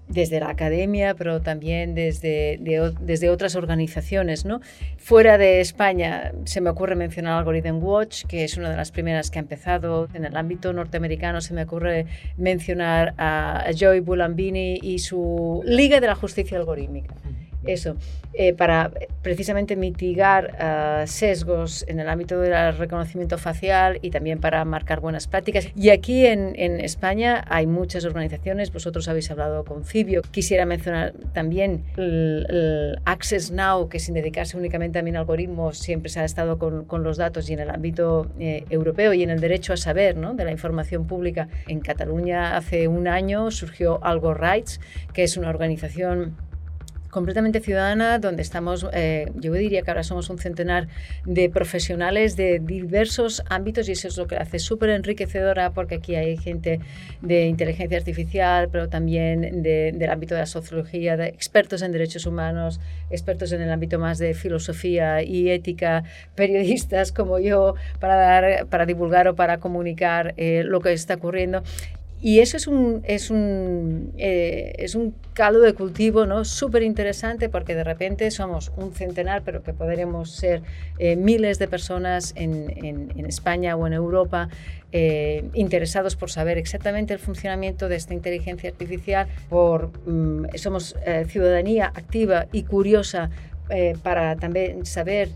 desde 0.08 0.40
la 0.40 0.50
academia, 0.50 1.14
pero 1.14 1.40
también 1.40 1.94
desde, 1.94 2.58
de, 2.60 2.94
desde 3.00 3.30
otras 3.30 3.54
organizaciones. 3.56 4.44
¿no? 4.44 4.60
Fuera 4.96 5.38
de 5.38 5.60
España 5.60 6.32
se 6.44 6.60
me 6.60 6.70
ocurre 6.70 6.96
mencionar 6.96 7.38
Algorithm 7.38 7.82
Watch, 7.82 8.24
que 8.24 8.44
es 8.44 8.56
una 8.56 8.70
de 8.70 8.76
las 8.76 8.90
primeras 8.90 9.30
que 9.30 9.38
ha 9.38 9.42
empezado. 9.42 10.08
En 10.14 10.24
el 10.24 10.36
ámbito 10.36 10.72
norteamericano 10.72 11.40
se 11.40 11.54
me 11.54 11.62
ocurre 11.62 12.06
mencionar 12.36 13.14
a 13.18 13.66
Joey 13.78 14.00
Bulambini 14.00 14.78
y 14.82 14.98
su 14.98 15.62
Liga 15.64 16.00
de 16.00 16.06
la 16.06 16.14
Justicia 16.14 16.58
Algorítmica 16.58 17.14
eso, 17.72 17.96
eh, 18.32 18.54
para 18.54 18.90
precisamente 19.22 19.76
mitigar 19.76 20.54
uh, 20.54 21.06
sesgos 21.06 21.84
en 21.88 22.00
el 22.00 22.08
ámbito 22.08 22.40
del 22.40 22.76
reconocimiento 22.76 23.36
facial 23.36 23.98
y 24.00 24.10
también 24.10 24.40
para 24.40 24.64
marcar 24.64 25.00
buenas 25.00 25.26
prácticas. 25.26 25.68
Y 25.76 25.90
aquí 25.90 26.26
en, 26.26 26.54
en, 26.56 26.80
España 26.80 27.44
hay 27.48 27.66
muchas 27.66 28.04
organizaciones, 28.04 28.72
vosotros 28.72 29.08
habéis 29.08 29.30
hablado 29.30 29.64
con 29.64 29.84
Fibio, 29.84 30.22
quisiera 30.22 30.64
mencionar 30.64 31.12
también 31.34 31.84
el, 31.96 32.46
el 32.48 33.00
Access 33.04 33.50
Now, 33.50 33.88
que 33.88 33.98
sin 33.98 34.14
dedicarse 34.14 34.56
únicamente 34.56 34.98
a 34.98 35.02
mi 35.02 35.10
algoritmos 35.18 35.78
siempre 35.78 36.08
se 36.08 36.20
ha 36.20 36.24
estado 36.24 36.58
con, 36.58 36.84
con 36.84 37.02
los 37.02 37.16
datos 37.16 37.50
y 37.50 37.54
en 37.54 37.60
el 37.60 37.70
ámbito 37.70 38.30
eh, 38.38 38.64
europeo 38.70 39.12
y 39.12 39.22
en 39.22 39.30
el 39.30 39.40
derecho 39.40 39.72
a 39.72 39.76
saber 39.76 40.16
¿no? 40.16 40.34
de 40.34 40.44
la 40.44 40.52
información 40.52 41.06
pública. 41.06 41.48
En 41.66 41.80
Cataluña 41.80 42.56
hace 42.56 42.88
un 42.88 43.08
año 43.08 43.50
surgió 43.50 44.02
Algo 44.04 44.34
Rights, 44.34 44.80
que 45.12 45.24
es 45.24 45.36
una 45.36 45.50
organización 45.50 46.36
completamente 47.10 47.60
ciudadana, 47.60 48.18
donde 48.18 48.42
estamos, 48.42 48.86
eh, 48.92 49.30
yo 49.36 49.52
diría 49.52 49.82
que 49.82 49.90
ahora 49.90 50.02
somos 50.02 50.30
un 50.30 50.38
centenar 50.38 50.88
de 51.24 51.48
profesionales 51.50 52.36
de 52.36 52.60
diversos 52.60 53.42
ámbitos 53.48 53.88
y 53.88 53.92
eso 53.92 54.08
es 54.08 54.16
lo 54.16 54.26
que 54.26 54.36
hace 54.36 54.58
súper 54.58 54.90
enriquecedora 54.90 55.70
porque 55.70 55.96
aquí 55.96 56.14
hay 56.14 56.36
gente 56.36 56.80
de 57.22 57.46
inteligencia 57.46 57.98
artificial, 57.98 58.68
pero 58.70 58.88
también 58.88 59.62
de, 59.62 59.92
del 59.94 60.10
ámbito 60.10 60.34
de 60.34 60.40
la 60.40 60.46
sociología, 60.46 61.16
de 61.16 61.28
expertos 61.28 61.82
en 61.82 61.92
derechos 61.92 62.26
humanos, 62.26 62.80
expertos 63.10 63.52
en 63.52 63.62
el 63.62 63.70
ámbito 63.70 63.98
más 63.98 64.18
de 64.18 64.34
filosofía 64.34 65.22
y 65.22 65.50
ética, 65.50 66.04
periodistas 66.34 67.12
como 67.12 67.38
yo, 67.38 67.74
para, 68.00 68.16
dar, 68.16 68.66
para 68.66 68.86
divulgar 68.86 69.28
o 69.28 69.34
para 69.34 69.58
comunicar 69.58 70.34
eh, 70.36 70.62
lo 70.64 70.80
que 70.80 70.92
está 70.92 71.14
ocurriendo. 71.14 71.62
Y 72.20 72.40
eso 72.40 72.56
es 72.56 72.66
un, 72.66 73.02
es 73.04 73.30
un, 73.30 74.12
eh, 74.18 74.74
es 74.78 74.96
un 74.96 75.14
caldo 75.34 75.60
de 75.60 75.72
cultivo 75.74 76.26
¿no? 76.26 76.44
súper 76.44 76.82
interesante 76.82 77.48
porque 77.48 77.76
de 77.76 77.84
repente 77.84 78.30
somos 78.32 78.72
un 78.76 78.92
centenar, 78.92 79.42
pero 79.44 79.62
que 79.62 79.72
podríamos 79.72 80.32
ser 80.32 80.62
eh, 80.98 81.14
miles 81.14 81.60
de 81.60 81.68
personas 81.68 82.32
en, 82.34 82.74
en, 82.84 83.26
España 83.26 83.76
o 83.76 83.86
en 83.86 83.92
Europa 83.92 84.48
eh, 84.90 85.44
interesados 85.52 86.16
por 86.16 86.30
saber 86.30 86.58
exactamente 86.58 87.12
el 87.12 87.20
funcionamiento 87.20 87.88
de 87.88 87.96
esta 87.96 88.14
inteligencia 88.14 88.70
artificial. 88.70 89.28
Por, 89.48 89.92
mm, 90.06 90.56
somos 90.56 90.96
ciudadanía 91.28 91.86
activa 91.86 92.46
y 92.52 92.62
curiosa 92.64 93.30
para 94.02 94.34
también 94.36 94.86
saber 94.86 95.28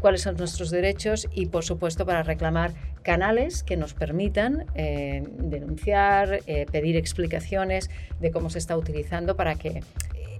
cuáles 0.00 0.22
son 0.22 0.38
nuestros 0.38 0.70
derechos 0.70 1.28
y, 1.34 1.46
por 1.46 1.64
supuesto, 1.64 2.06
para 2.06 2.22
reclamar 2.22 2.72
canales 3.04 3.62
que 3.62 3.76
nos 3.76 3.94
permitan 3.94 4.66
denunciar, 4.74 6.40
pedir 6.72 6.96
explicaciones 6.96 7.90
de 8.20 8.30
cómo 8.32 8.50
se 8.50 8.58
está 8.58 8.76
utilizando 8.76 9.36
para 9.36 9.54
que 9.54 9.82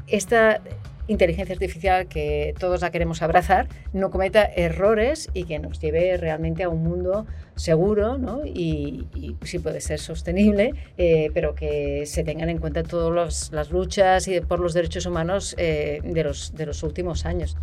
esta 0.07 0.61
inteligencia 1.07 1.53
artificial 1.53 2.07
que 2.09 2.55
todos 2.59 2.81
la 2.81 2.90
queremos 2.90 3.22
abrazar 3.22 3.68
no 3.92 4.11
cometa 4.11 4.44
errores 4.44 5.29
y 5.35 5.44
que 5.44 5.59
nos 5.59 5.79
lleve 5.81 6.16
realmente 6.16 6.62
a 6.62 6.68
un 6.68 6.83
mundo 6.83 7.27
seguro 7.57 8.18
y, 8.44 9.07
sí 9.42 9.59
puede 9.59 9.81
ser 9.81 10.00
sostenible, 10.00 10.74
eh, 10.96 11.31
pero 11.35 11.55
que 11.55 12.07
se 12.07 12.24
tengan 12.24 12.48
en 12.48 12.59
cuenta 12.59 12.83
todas 12.83 13.53
las 13.53 13.70
luchas 13.70 14.29
y 14.29 14.40
por 14.40 14.61
los 14.61 14.72
derechos 14.72 15.07
humanos 15.07 15.55
eh, 15.59 16.00
de 16.03 16.66
los 16.66 16.83
últimos 16.83 17.27
años. 17.27 17.57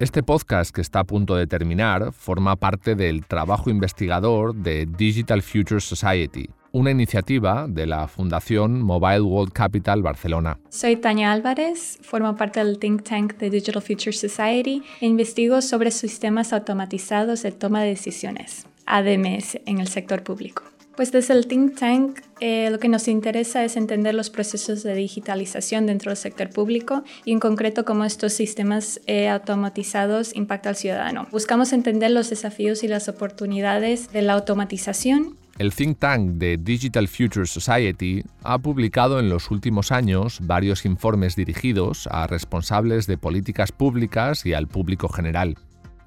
Este 0.00 0.22
podcast 0.22 0.72
que 0.72 0.80
está 0.80 1.00
a 1.00 1.04
punto 1.04 1.34
de 1.34 1.48
terminar 1.48 2.12
forma 2.12 2.54
parte 2.54 2.94
del 2.94 3.26
trabajo 3.26 3.68
investigador 3.68 4.54
de 4.54 4.86
Digital 4.86 5.42
Future 5.42 5.80
Society, 5.80 6.48
una 6.70 6.92
iniciativa 6.92 7.66
de 7.68 7.84
la 7.84 8.06
Fundación 8.06 8.80
Mobile 8.80 9.22
World 9.22 9.52
Capital 9.52 10.00
Barcelona. 10.02 10.60
Soy 10.68 10.94
Tania 10.94 11.32
Álvarez, 11.32 11.98
formo 12.00 12.36
parte 12.36 12.62
del 12.62 12.78
think 12.78 13.02
tank 13.02 13.38
de 13.38 13.50
Digital 13.50 13.82
Future 13.82 14.12
Society 14.12 14.84
e 15.00 15.06
investigo 15.06 15.60
sobre 15.62 15.90
sistemas 15.90 16.52
automatizados 16.52 17.42
de 17.42 17.50
toma 17.50 17.82
de 17.82 17.88
decisiones, 17.88 18.68
ADMS, 18.86 19.58
en 19.66 19.80
el 19.80 19.88
sector 19.88 20.22
público. 20.22 20.62
Pues 20.98 21.12
desde 21.12 21.32
el 21.34 21.46
think 21.46 21.78
tank 21.78 22.18
eh, 22.40 22.70
lo 22.72 22.80
que 22.80 22.88
nos 22.88 23.06
interesa 23.06 23.64
es 23.64 23.76
entender 23.76 24.16
los 24.16 24.30
procesos 24.30 24.82
de 24.82 24.96
digitalización 24.96 25.86
dentro 25.86 26.10
del 26.10 26.16
sector 26.16 26.50
público 26.50 27.04
y 27.24 27.30
en 27.30 27.38
concreto 27.38 27.84
cómo 27.84 28.04
estos 28.04 28.32
sistemas 28.32 29.00
eh, 29.06 29.28
automatizados 29.28 30.34
impactan 30.34 30.70
al 30.70 30.76
ciudadano. 30.76 31.28
Buscamos 31.30 31.72
entender 31.72 32.10
los 32.10 32.30
desafíos 32.30 32.82
y 32.82 32.88
las 32.88 33.08
oportunidades 33.08 34.10
de 34.10 34.22
la 34.22 34.32
automatización 34.32 35.36
el 35.58 35.72
think 35.72 35.98
tank 35.98 36.32
de 36.34 36.56
Digital 36.56 37.06
Future 37.08 37.46
Society 37.46 38.24
ha 38.42 38.58
publicado 38.58 39.18
en 39.18 39.28
los 39.28 39.50
últimos 39.50 39.90
años 39.92 40.38
varios 40.42 40.84
informes 40.84 41.34
dirigidos 41.34 42.08
a 42.12 42.26
responsables 42.28 43.06
de 43.06 43.18
políticas 43.18 43.72
públicas 43.72 44.46
y 44.46 44.52
al 44.52 44.68
público 44.68 45.08
general. 45.08 45.58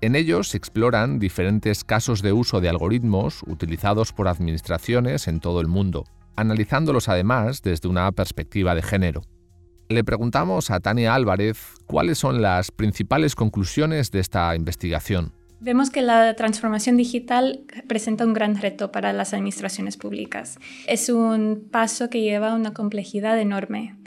En 0.01 0.15
ellos 0.15 0.47
se 0.47 0.57
exploran 0.57 1.19
diferentes 1.19 1.83
casos 1.83 2.23
de 2.23 2.33
uso 2.33 2.59
de 2.59 2.69
algoritmos 2.69 3.43
utilizados 3.45 4.13
por 4.13 4.27
administraciones 4.27 5.27
en 5.27 5.39
todo 5.39 5.61
el 5.61 5.67
mundo, 5.67 6.05
analizándolos 6.35 7.07
además 7.07 7.61
desde 7.61 7.87
una 7.87 8.11
perspectiva 8.11 8.73
de 8.73 8.81
género. 8.81 9.21
Le 9.89 10.03
preguntamos 10.03 10.71
a 10.71 10.79
Tania 10.79 11.13
Álvarez 11.13 11.75
cuáles 11.85 12.17
son 12.17 12.41
las 12.41 12.71
principales 12.71 13.35
conclusiones 13.35 14.09
de 14.09 14.21
esta 14.21 14.55
investigación. 14.55 15.33
Vemos 15.59 15.91
que 15.91 16.01
la 16.01 16.35
transformación 16.35 16.97
digital 16.97 17.59
presenta 17.87 18.25
un 18.25 18.33
gran 18.33 18.59
reto 18.59 18.91
para 18.91 19.13
las 19.13 19.35
administraciones 19.35 19.97
públicas. 19.97 20.57
Es 20.87 21.09
un 21.09 21.67
paso 21.69 22.09
que 22.09 22.21
lleva 22.21 22.55
una 22.55 22.73
complejidad 22.73 23.39
enorme. 23.39 24.00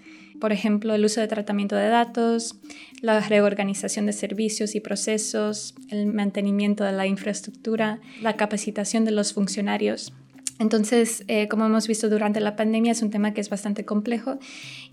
Por 0.45 0.53
ejemplo, 0.53 0.95
el 0.95 1.03
uso 1.03 1.23
de 1.23 1.27
tratamiento 1.27 1.75
de 1.75 1.89
datos, 1.89 2.57
la 3.01 3.19
reorganización 3.19 4.05
de 4.05 4.13
servicios 4.13 4.75
y 4.75 4.81
procesos, 4.81 5.75
el 5.89 6.05
mantenimiento 6.05 6.85
de 6.85 6.93
la 6.93 7.07
infraestructura, 7.07 7.99
la 8.21 8.37
capacitación 8.37 9.07
de 9.07 9.13
los 9.13 9.33
funcionarios. 9.33 10.13
Entonces, 10.59 11.25
eh, 11.29 11.49
como 11.49 11.65
hemos 11.65 11.89
visto 11.89 12.11
durante 12.11 12.41
la 12.41 12.57
pandemia, 12.57 12.93
es 12.93 13.01
un 13.01 13.09
tema 13.09 13.33
que 13.33 13.41
es 13.41 13.49
bastante 13.49 13.87
complejo 13.87 14.39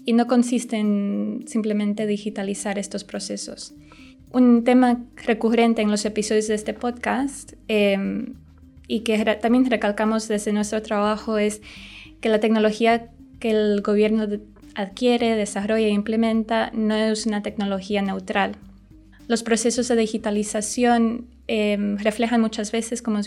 y 0.06 0.14
no 0.14 0.26
consiste 0.26 0.78
en 0.78 1.44
simplemente 1.48 2.08
digitalizar 2.08 2.80
estos 2.80 3.04
procesos. 3.04 3.74
Un 4.32 4.64
tema 4.64 5.04
recurrente 5.18 5.82
en 5.82 5.92
los 5.92 6.06
episodios 6.06 6.48
de 6.48 6.56
este 6.56 6.74
podcast 6.74 7.56
em, 7.68 8.36
y 8.88 9.02
que 9.02 9.22
también 9.42 9.70
recalcamos 9.70 10.30
desde 10.30 10.54
nuestro 10.54 10.82
trabajo 10.82 11.38
es 11.38 11.62
que 12.22 12.30
la 12.30 12.40
tecnología 12.40 13.10
que 13.42 13.50
el 13.50 13.82
gobierno 13.82 14.28
adquiere, 14.76 15.36
desarrolla 15.36 15.88
e 15.88 15.90
implementa 15.90 16.72
no 16.74 16.96
es 16.96 17.26
una 17.26 17.42
tecnología 17.42 18.02
neutral. 18.02 18.58
Los 19.28 19.44
procesos 19.44 19.88
de 19.88 19.96
digitalización 19.96 21.28
em, 21.48 21.98
reflejan 21.98 22.42
muchas 22.42 22.72
veces, 22.72 23.02
como, 23.02 23.20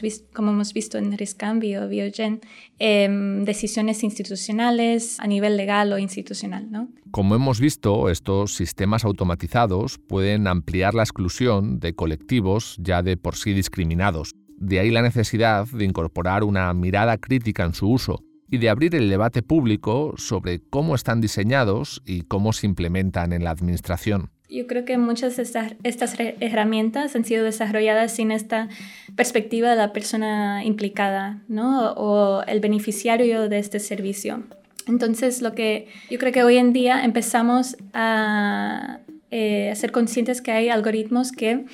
hemos 0.50 0.72
visto 0.72 0.98
en 0.98 1.16
Riscambi 1.16 1.76
o 1.76 1.88
Biogen, 1.88 2.40
em, 2.78 3.44
decisiones 3.44 4.02
institucionales 4.02 5.18
a 5.20 5.26
nivel 5.26 5.56
legal 5.56 5.92
o 5.92 5.98
institucional. 5.98 6.70
¿no? 6.70 6.88
Como 7.10 7.34
hemos 7.34 7.60
visto, 7.60 8.10
estos 8.10 8.54
sistemas 8.54 9.04
automatizados 9.04 9.98
pueden 9.98 10.46
ampliar 10.46 10.94
la 10.94 11.02
exclusión 11.02 11.80
de 11.80 11.94
colectivos 11.94 12.76
ya 12.78 13.02
de 13.02 13.16
por 13.16 13.36
sí 13.36 13.52
discriminados. 13.52 14.32
De 14.58 14.80
ahí 14.80 14.90
la 14.90 15.02
necesidad 15.02 15.66
de 15.68 15.84
incorporar 15.84 16.44
una 16.44 16.72
mirada 16.74 17.18
crítica 17.18 17.64
en 17.64 17.74
su 17.74 17.90
uso 17.90 18.23
y 18.50 18.58
de 18.58 18.68
abrir 18.68 18.94
el 18.94 19.08
debate 19.08 19.42
público 19.42 20.14
sobre 20.16 20.60
cómo 20.60 20.94
están 20.94 21.20
diseñados 21.20 22.02
y 22.04 22.22
cómo 22.22 22.52
se 22.52 22.66
implementan 22.66 23.32
en 23.32 23.44
la 23.44 23.50
administración. 23.50 24.30
Yo 24.48 24.66
creo 24.66 24.84
que 24.84 24.98
muchas 24.98 25.36
de 25.36 25.42
estas, 25.42 25.74
estas 25.82 26.14
herramientas 26.18 27.16
han 27.16 27.24
sido 27.24 27.44
desarrolladas 27.44 28.12
sin 28.12 28.30
esta 28.30 28.68
perspectiva 29.16 29.70
de 29.70 29.76
la 29.76 29.92
persona 29.92 30.64
implicada, 30.64 31.42
¿no? 31.48 31.92
O 31.92 32.42
el 32.44 32.60
beneficiario 32.60 33.48
de 33.48 33.58
este 33.58 33.80
servicio. 33.80 34.44
Entonces, 34.86 35.40
lo 35.40 35.54
que 35.54 35.88
yo 36.10 36.18
creo 36.18 36.32
que 36.32 36.44
hoy 36.44 36.58
en 36.58 36.72
día 36.72 37.04
empezamos 37.04 37.76
a, 37.94 39.00
eh, 39.30 39.72
ser 39.74 39.92
conscientes 39.92 40.42
que 40.42 40.52
hay 40.52 40.68
algoritmos 40.68 41.32
que 41.32 41.64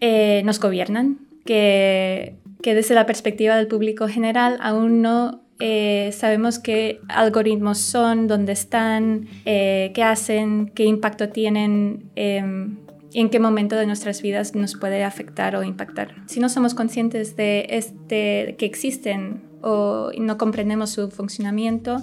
eh, 0.00 0.42
nos 0.44 0.58
gobiernan, 0.58 1.18
que, 1.44 2.34
que 2.62 2.74
desde 2.74 2.94
la 2.94 3.06
perspectiva 3.06 3.56
del 3.56 3.68
público 3.68 4.08
general 4.08 4.56
aún 4.60 5.02
no 5.02 5.43
eh, 5.66 6.12
sabemos 6.12 6.58
qué 6.58 7.00
algoritmos 7.08 7.78
son, 7.78 8.26
dónde 8.26 8.52
están, 8.52 9.28
eh, 9.46 9.92
qué 9.94 10.02
hacen, 10.02 10.70
qué 10.74 10.84
impacto 10.84 11.30
tienen 11.30 12.10
em, 12.16 12.76
y 13.10 13.20
en 13.20 13.30
qué 13.30 13.40
momento 13.40 13.74
de 13.74 13.86
nuestras 13.86 14.20
vidas 14.20 14.54
nos 14.54 14.74
puede 14.76 15.04
afectar 15.04 15.56
o 15.56 15.62
impactar. 15.62 16.16
Si 16.26 16.38
no 16.38 16.50
somos 16.50 16.74
conscientes 16.74 17.34
de 17.36 17.66
este, 17.70 18.56
que 18.58 18.66
existen 18.66 19.40
o 19.62 20.10
no 20.18 20.36
comprendemos 20.36 20.90
su 20.90 21.10
funcionamiento, 21.10 21.96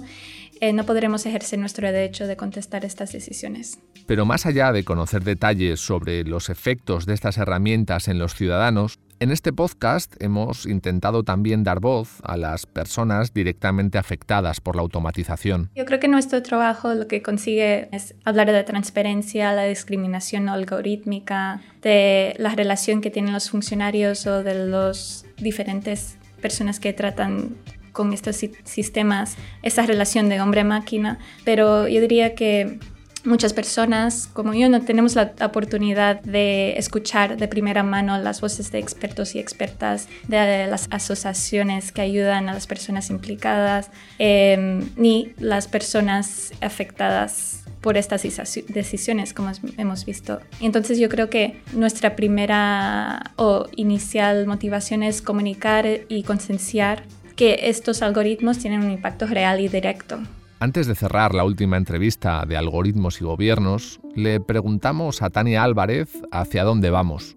eh, 0.62 0.72
no 0.72 0.86
podremos 0.86 1.26
ejercer 1.26 1.58
nuestro 1.58 1.90
derecho 1.90 2.28
de 2.28 2.36
contestar 2.36 2.84
estas 2.84 3.10
decisiones. 3.10 3.80
Pero 4.06 4.24
más 4.24 4.46
allá 4.46 4.70
de 4.70 4.84
conocer 4.84 5.24
detalles 5.24 5.80
sobre 5.80 6.22
los 6.22 6.48
efectos 6.50 7.04
de 7.04 7.14
estas 7.14 7.36
herramientas 7.36 8.06
en 8.06 8.20
los 8.20 8.36
ciudadanos, 8.36 9.00
en 9.18 9.32
este 9.32 9.52
podcast 9.52 10.14
hemos 10.22 10.66
intentado 10.66 11.24
también 11.24 11.64
dar 11.64 11.80
voz 11.80 12.20
a 12.22 12.36
las 12.36 12.66
personas 12.66 13.34
directamente 13.34 13.98
afectadas 13.98 14.60
por 14.60 14.76
la 14.76 14.82
automatización. 14.82 15.68
Yo 15.74 15.84
creo 15.84 15.98
que 15.98 16.06
nuestro 16.06 16.40
trabajo 16.44 16.94
lo 16.94 17.08
que 17.08 17.22
consigue 17.22 17.88
es 17.90 18.14
hablar 18.24 18.52
de 18.52 18.62
transparencia, 18.62 19.52
la 19.52 19.64
discriminación 19.64 20.48
algorítmica, 20.48 21.60
de 21.82 22.36
la 22.38 22.54
relación 22.54 23.00
que 23.00 23.10
tienen 23.10 23.32
los 23.32 23.50
funcionarios 23.50 24.28
o 24.28 24.44
de 24.44 24.54
las 24.68 25.26
diferentes 25.38 26.18
personas 26.40 26.78
que 26.78 26.92
tratan 26.92 27.56
con 27.92 28.12
estos 28.12 28.36
sistemas, 28.64 29.36
esa 29.62 29.86
relación 29.86 30.28
de 30.28 30.40
hombre-máquina, 30.40 31.18
pero 31.44 31.88
yo 31.88 32.00
diría 32.00 32.34
que 32.34 32.78
muchas 33.24 33.52
personas 33.52 34.28
como 34.32 34.54
yo 34.54 34.68
no 34.68 34.82
tenemos 34.82 35.14
la 35.14 35.32
oportunidad 35.44 36.20
de 36.22 36.74
escuchar 36.76 37.36
de 37.36 37.48
primera 37.48 37.82
mano 37.82 38.18
las 38.18 38.40
voces 38.40 38.72
de 38.72 38.78
expertos 38.78 39.34
y 39.34 39.38
expertas 39.38 40.08
de 40.26 40.66
las 40.66 40.88
asociaciones 40.90 41.92
que 41.92 42.00
ayudan 42.00 42.48
a 42.48 42.54
las 42.54 42.66
personas 42.66 43.10
implicadas 43.10 43.90
em, 44.18 44.88
ni 44.96 45.32
las 45.38 45.68
personas 45.68 46.52
afectadas 46.60 47.62
por 47.80 47.96
estas 47.96 48.22
decisiones 48.22 49.34
como 49.34 49.50
hemos 49.76 50.06
visto. 50.06 50.40
Entonces 50.60 50.98
yo 50.98 51.08
creo 51.08 51.28
que 51.28 51.60
nuestra 51.72 52.14
primera 52.14 53.32
o 53.34 53.66
inicial 53.74 54.46
motivación 54.46 55.02
es 55.02 55.20
comunicar 55.20 55.86
y 56.08 56.22
concienciar 56.22 57.02
que 57.34 57.68
estos 57.70 58.02
algoritmos 58.02 58.58
tienen 58.58 58.82
un 58.82 58.90
impacto 58.90 59.26
real 59.26 59.60
y 59.60 59.68
directo 59.68 60.18
antes 60.62 60.86
de 60.86 60.94
cerrar 60.94 61.34
la 61.34 61.42
última 61.42 61.76
entrevista 61.76 62.44
de 62.46 62.56
Algoritmos 62.56 63.20
y 63.20 63.24
Gobiernos, 63.24 63.98
le 64.14 64.38
preguntamos 64.38 65.20
a 65.20 65.28
Tania 65.28 65.64
Álvarez 65.64 66.22
hacia 66.30 66.62
dónde 66.62 66.90
vamos 66.90 67.36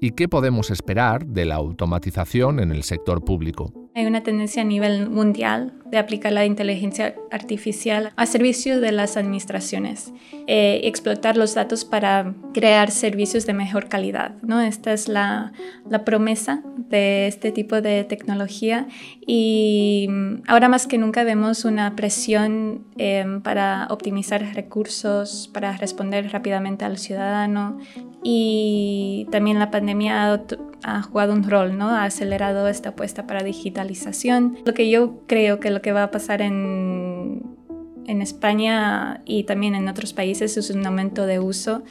y 0.00 0.12
qué 0.12 0.28
podemos 0.28 0.70
esperar 0.70 1.26
de 1.26 1.46
la 1.46 1.56
automatización 1.56 2.60
en 2.60 2.70
el 2.70 2.84
sector 2.84 3.24
público. 3.24 3.72
Hay 3.94 4.06
una 4.06 4.22
tendencia 4.22 4.62
a 4.62 4.64
nivel 4.64 5.10
mundial 5.10 5.72
de 5.84 5.98
aplicar 5.98 6.32
la 6.32 6.44
inteligencia 6.44 7.16
artificial 7.32 8.12
a 8.14 8.26
servicio 8.26 8.80
de 8.80 8.92
las 8.92 9.16
administraciones, 9.16 10.12
eh, 10.46 10.82
explotar 10.84 11.36
los 11.36 11.54
datos 11.54 11.84
para 11.84 12.34
crear 12.54 12.92
servicios 12.92 13.46
de 13.46 13.52
mejor 13.52 13.88
calidad. 13.88 14.36
¿no? 14.42 14.60
Esta 14.60 14.92
es 14.92 15.08
la, 15.08 15.52
la 15.88 16.04
promesa 16.04 16.62
de 16.76 17.26
este 17.26 17.50
tipo 17.50 17.80
de 17.80 18.04
tecnología 18.04 18.86
y 19.26 20.06
mm, 20.08 20.42
ahora 20.46 20.68
más 20.68 20.86
que 20.86 20.96
nunca 20.96 21.24
vemos 21.24 21.64
una 21.64 21.96
presión 21.96 22.84
em, 22.96 23.40
para 23.42 23.88
optimizar 23.90 24.54
recursos, 24.54 25.50
para 25.52 25.76
responder 25.76 26.30
rápidamente 26.30 26.84
al 26.84 26.98
ciudadano 26.98 27.78
y 28.22 29.26
también 29.30 29.58
la 29.58 29.70
pandemia 29.70 30.32
ha, 30.32 30.40
ha 30.82 31.02
jugado 31.02 31.32
un 31.32 31.48
rol, 31.48 31.76
¿no? 31.76 31.88
ha 31.88 32.04
acelerado 32.04 32.68
esta 32.68 32.90
apuesta 32.90 33.26
para 33.26 33.42
digitalización. 33.42 34.58
Lo 34.64 34.74
que 34.74 34.90
yo 34.90 35.22
creo 35.26 35.60
que 35.60 35.70
lo 35.70 35.82
que 35.82 35.92
va 35.92 36.04
a 36.04 36.10
pasar 36.10 36.42
en, 36.42 37.58
España 38.06 39.22
y 39.24 39.44
también 39.44 39.76
en 39.76 39.88
otros 39.88 40.12
países 40.12 40.56
es 40.56 40.70
un 40.70 40.84
aumento 40.84 41.26
de 41.26 41.38
uso, 41.38 41.84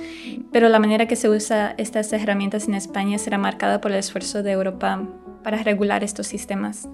pero 0.52 0.68
la 0.68 0.78
manera 0.78 1.08
que 1.08 1.16
se 1.16 1.30
usa 1.30 1.74
estas 1.78 2.12
herramientas 2.12 2.68
en 2.68 2.74
España 2.74 3.18
será 3.18 3.38
marcada 3.38 3.80
por 3.80 3.92
el 3.92 4.00
esfuerzo 4.00 4.44
de 4.44 4.52
Europa 4.52 5.02
para 5.44 5.64
regular 5.64 6.04
estos 6.04 6.28
sistemas. 6.28 6.90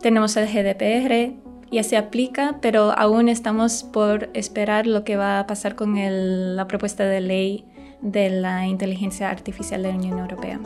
Tenemos 0.00 0.36
el 0.36 0.46
GDPR, 0.46 1.34
ya 1.72 1.82
se 1.82 1.96
aplica, 1.96 2.58
pero 2.62 2.92
aún 2.96 3.28
estamos 3.28 3.82
por 3.82 4.30
esperar 4.34 4.86
lo 4.86 5.02
que 5.02 5.16
va 5.16 5.40
a 5.40 5.46
pasar 5.48 5.74
con 5.74 5.96
la 6.56 6.66
propuesta 6.68 7.04
de 7.04 7.20
ley 7.20 7.64
de 8.02 8.30
la 8.30 8.66
inteligencia 8.66 9.30
artificial 9.30 9.82
de 9.82 9.88
la 9.88 9.98
Unión 9.98 10.18
Europea. 10.20 10.60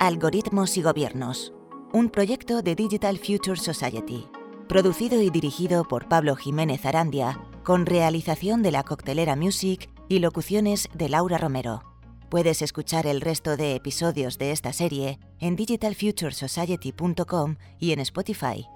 Algoritmos 0.00 0.76
y 0.76 0.82
Gobiernos, 0.82 1.52
un 1.92 2.08
proyecto 2.08 2.62
de 2.62 2.76
Digital 2.76 3.18
Future 3.18 3.58
Society, 3.58 4.28
producido 4.68 5.20
y 5.20 5.28
dirigido 5.28 5.88
por 5.88 6.08
Pablo 6.08 6.36
Jiménez 6.36 6.86
Arandia, 6.86 7.40
con 7.64 7.84
realización 7.84 8.62
de 8.62 8.70
la 8.70 8.84
Coctelera 8.84 9.34
Music 9.34 9.90
y 10.08 10.20
locuciones 10.20 10.88
de 10.94 11.08
Laura 11.08 11.36
Romero. 11.36 11.82
Puedes 12.28 12.62
escuchar 12.62 13.08
el 13.08 13.20
resto 13.20 13.56
de 13.56 13.74
episodios 13.74 14.38
de 14.38 14.52
esta 14.52 14.72
serie 14.72 15.18
en 15.40 15.56
digitalfuturesociety.com 15.56 17.56
y 17.80 17.90
en 17.90 17.98
Spotify. 17.98 18.68